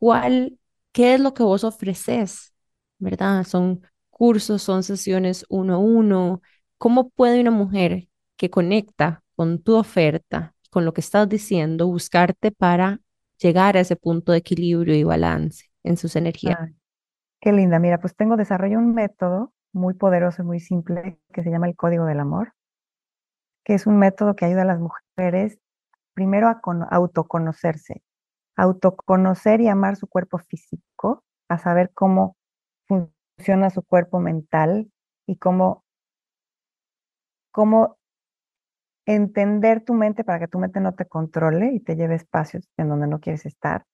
[0.00, 0.58] ¿cuál,
[0.92, 2.54] qué es lo que vos ofreces?
[2.98, 3.44] ¿Verdad?
[3.44, 6.42] Son cursos, son sesiones uno a uno.
[6.78, 12.52] ¿Cómo puede una mujer que conecta con tu oferta, con lo que estás diciendo, buscarte
[12.52, 13.00] para
[13.38, 16.58] llegar a ese punto de equilibrio y balance en sus energías?
[17.40, 17.78] qué linda.
[17.78, 21.76] Mira, pues tengo desarrollado un método muy poderoso y muy simple que se llama el
[21.76, 22.54] código del amor
[23.64, 25.58] que es un método que ayuda a las mujeres
[26.14, 28.02] primero a autoconocerse,
[28.60, 32.36] autoconocer y amar su cuerpo físico, a saber cómo
[32.86, 34.90] funciona su cuerpo mental
[35.26, 35.84] y cómo,
[37.52, 37.96] cómo
[39.06, 42.90] entender tu mente para que tu mente no te controle y te lleve espacios en
[42.90, 43.86] donde no quieres estar,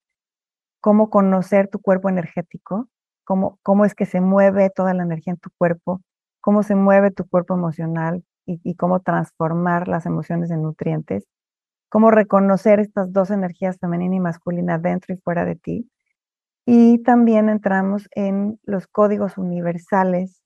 [0.80, 2.88] cómo conocer tu cuerpo energético,
[3.24, 6.02] cómo, cómo es que se mueve toda la energía en tu cuerpo,
[6.40, 11.24] cómo se mueve tu cuerpo emocional y, y cómo transformar las emociones en nutrientes,
[11.96, 15.90] cómo reconocer estas dos energías femenina y masculina dentro y fuera de ti.
[16.66, 20.42] Y también entramos en los códigos universales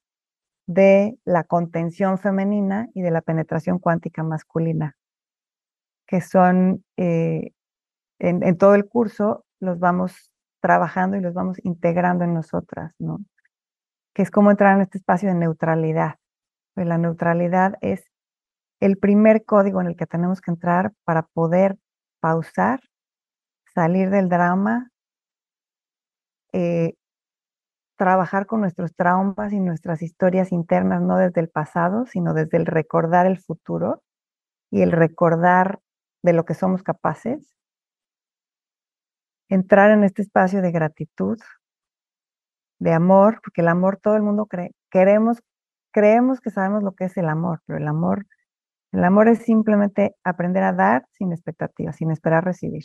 [0.68, 4.96] de la contención femenina y de la penetración cuántica masculina,
[6.07, 7.51] que son eh,
[8.20, 10.30] en, todo el curso, los vamos
[10.61, 13.18] trabajando y los vamos integrando en nosotras, ¿no?
[14.14, 16.14] Que es como entrar en este espacio de neutralidad.
[16.74, 18.05] Pues la neutralidad es
[18.81, 21.76] el primer código en el que tenemos que entrar para poder
[22.20, 22.81] pausar,
[23.74, 24.91] salir del drama,
[26.53, 26.95] eh,
[27.97, 32.64] trabajar con nuestros traumas y nuestras historias internas, no desde el pasado, sino desde el
[32.64, 34.03] recordar el futuro
[34.70, 35.81] y el recordar
[36.22, 37.55] de lo que somos capaces.
[39.51, 41.39] Entrar en este espacio de gratitud,
[42.78, 45.43] de amor, porque el amor todo el mundo cree, queremos,
[45.93, 48.26] creemos que sabemos lo que es el amor, pero el amor,
[48.93, 52.84] el amor es simplemente aprender a dar sin expectativas, sin esperar recibir.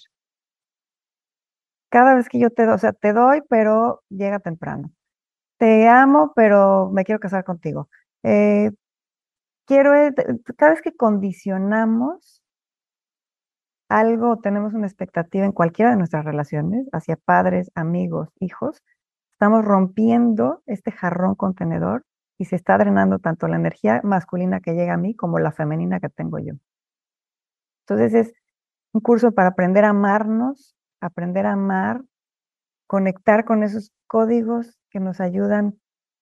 [1.89, 4.91] Cada vez que yo te doy, o sea, te doy, pero llega temprano
[5.57, 7.89] te amo, pero me quiero casar contigo.
[8.23, 8.71] Eh,
[9.65, 10.13] quiero, eh,
[10.57, 12.41] cada vez que condicionamos
[13.89, 18.81] algo, tenemos una expectativa en cualquiera de nuestras relaciones, hacia padres, amigos, hijos,
[19.31, 22.03] estamos rompiendo este jarrón contenedor
[22.37, 25.99] y se está drenando tanto la energía masculina que llega a mí como la femenina
[25.99, 26.53] que tengo yo.
[27.87, 28.33] Entonces es
[28.93, 32.01] un curso para aprender a amarnos, aprender a amar,
[32.87, 35.79] conectar con esos códigos que nos ayudan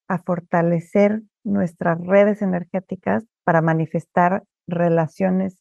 [0.08, 5.58] a fortalecer nuestras redes energéticas para manifestar relaciones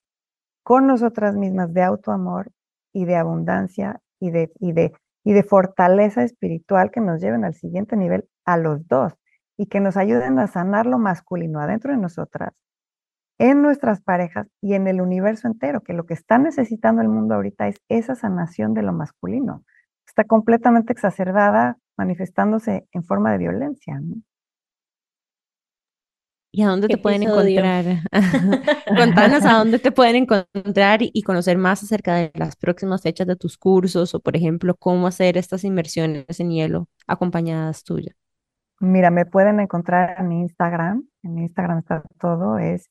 [0.63, 2.53] con nosotras mismas de autoamor
[2.93, 4.93] y de abundancia y de, y de,
[5.25, 9.15] y de fortaleza espiritual que nos lleven al siguiente nivel a los dos
[9.63, 12.53] y que nos ayuden a sanar lo masculino adentro de nosotras,
[13.39, 17.37] en nuestras parejas y en el universo entero, que lo que está necesitando el mundo
[17.37, 19.65] ahorita es esa sanación de lo masculino.
[20.05, 24.01] Está completamente exacerbada manifestándose en forma de violencia.
[26.51, 27.85] ¿Y a dónde te pueden encontrar?
[28.99, 33.37] Contanos a dónde te pueden encontrar y conocer más acerca de las próximas fechas de
[33.37, 38.22] tus cursos o, por ejemplo, cómo hacer estas inmersiones en hielo acompañadas tuyas.
[38.83, 41.07] Mira, me pueden encontrar en Instagram.
[41.23, 42.59] En Instagram está todo.
[42.59, 42.91] Es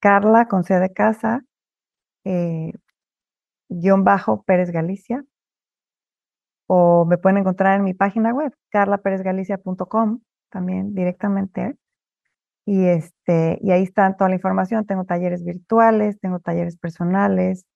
[0.00, 1.42] Carla con C de casa,
[2.24, 2.72] eh,
[3.68, 5.24] guion bajo Pérez Galicia
[6.68, 10.20] o me pueden encontrar en mi página web, carlaperezgalicia.com,
[10.50, 11.76] también directamente.
[12.64, 14.86] Y, este, y ahí está toda la información.
[14.86, 17.66] Tengo talleres virtuales, tengo talleres personales,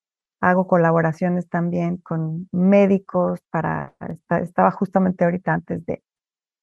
[0.41, 3.95] hago colaboraciones también con médicos para,
[4.43, 6.03] estaba justamente ahorita antes de,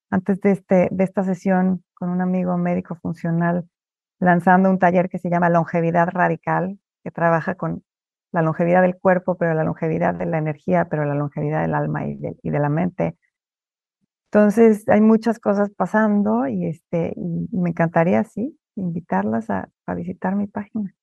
[0.09, 3.67] antes de, este, de esta sesión con un amigo médico funcional
[4.19, 7.83] lanzando un taller que se llama Longevidad Radical, que trabaja con
[8.31, 12.07] la longevidad del cuerpo, pero la longevidad de la energía, pero la longevidad del alma
[12.07, 13.17] y de, y de la mente.
[14.31, 20.35] Entonces, hay muchas cosas pasando y, este, y me encantaría, sí, invitarlas a, a visitar
[20.35, 20.93] mi página.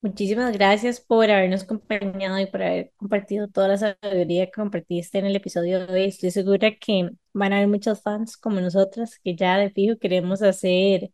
[0.00, 5.26] Muchísimas gracias por habernos acompañado y por haber compartido toda la sabiduría que compartiste en
[5.26, 6.04] el episodio de hoy.
[6.04, 10.40] Estoy segura que van a haber muchos fans como nosotras que ya de fijo queremos
[10.42, 11.10] hacer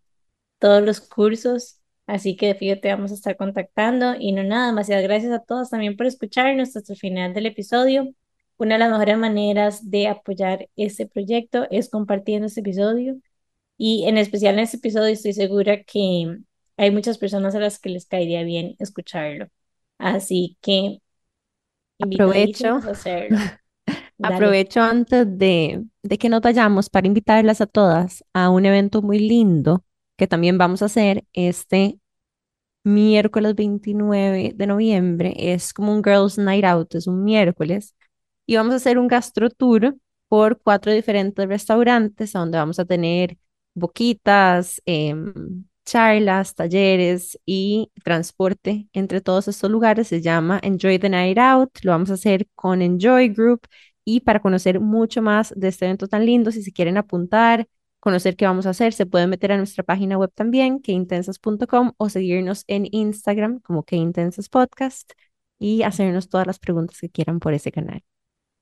[0.59, 4.14] todos los cursos Así que de fijo te vamos a estar contactando.
[4.18, 8.09] Y no nada, demasiadas gracias a todos también por escucharnos hasta el final del episodio.
[8.57, 13.16] Una de las mejores maneras de apoyar este proyecto es compartiendo este episodio.
[13.76, 16.39] Y en especial en este episodio estoy segura que
[16.77, 19.49] hay muchas personas a las que les caería bien escucharlo.
[19.99, 21.01] Así que
[22.01, 22.81] aprovecho.
[24.22, 29.18] Aprovecho antes de, de que nos vayamos para invitarlas a todas a un evento muy
[29.18, 29.85] lindo
[30.16, 31.99] que también vamos a hacer este
[32.85, 35.35] miércoles 29 de noviembre.
[35.39, 37.95] Es como un Girls Night Out, es un miércoles.
[38.47, 39.97] Y vamos a hacer un gastro tour
[40.29, 43.39] por cuatro diferentes restaurantes donde vamos a tener
[43.75, 50.09] boquitas, em, charlas, talleres y transporte entre todos estos lugares.
[50.09, 51.78] Se llama Enjoy the Night Out.
[51.82, 53.66] Lo vamos a hacer con Enjoy Group.
[54.05, 57.66] Y para conocer mucho más de este evento tan lindo, si se quieren apuntar,
[58.01, 62.09] conocer qué vamos a hacer, se pueden meter a nuestra página web también, queintensas.com, o
[62.11, 65.12] seguirnos en Instagram como que intensas podcast
[65.59, 68.03] y hacernos todas las preguntas que quieran por ese canal.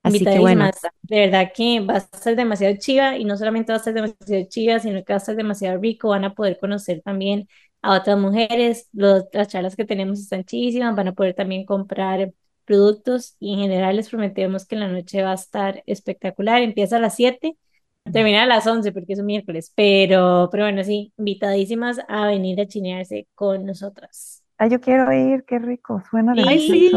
[0.03, 0.69] Así que bueno,
[1.03, 4.45] de verdad que va a ser demasiado chiva y no solamente va a ser demasiado
[4.49, 7.49] chiva, sino que va a ser demasiado rico, van a poder conocer también
[7.83, 12.33] a otras mujeres, las charlas que tenemos están chidísimas, van a poder también comprar
[12.65, 17.01] productos y en general les prometemos que la noche va a estar espectacular, empieza a
[17.01, 17.57] las 7
[18.13, 22.61] termina a las 11 porque es un miércoles, pero, pero bueno, sí, invitadísimas a venir
[22.61, 24.42] a chinearse con nosotras.
[24.63, 26.93] Ay, yo quiero ir, qué rico, suena Ay, sí.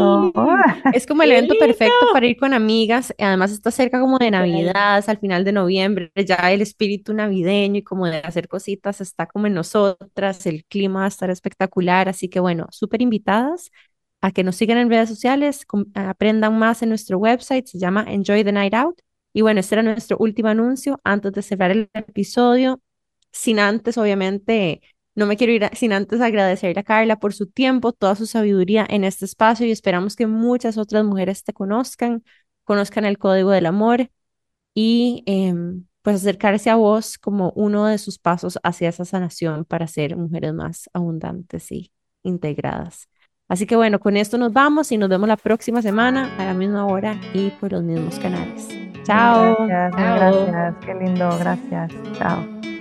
[0.94, 3.12] Es como el ¡Qué evento perfecto para ir con amigas.
[3.18, 4.30] Además está cerca como de.
[4.30, 9.00] Navidad, es al final de noviembre, ya el espíritu navideño y como de hacer cositas
[9.00, 13.72] está como en nosotras, el clima va a estar espectacular, así que bueno, súper invitadas
[14.20, 18.44] a que nos sigan en redes sociales, aprendan más en nuestro website, se llama Enjoy
[18.44, 19.00] the Night Out.
[19.32, 22.80] Y bueno, este era nuestro último anuncio antes de cerrar el episodio,
[23.32, 24.82] sin antes, obviamente
[25.16, 28.26] no me quiero ir a- sin antes agradecerle a Carla por su tiempo, toda su
[28.26, 32.22] sabiduría en este espacio y esperamos que muchas otras mujeres te conozcan,
[32.64, 34.10] conozcan el código del amor
[34.74, 39.86] y em, pues acercarse a vos como uno de sus pasos hacia esa sanación para
[39.88, 41.90] ser mujeres más abundantes y
[42.22, 43.08] integradas.
[43.48, 46.54] Así que bueno, con esto nos vamos y nos vemos la próxima semana a la
[46.54, 48.68] misma hora y por los mismos canales.
[49.04, 49.66] Chao.
[49.66, 50.46] Gracias, Chao.
[50.46, 51.92] gracias, qué lindo, gracias.
[52.18, 52.75] Chao.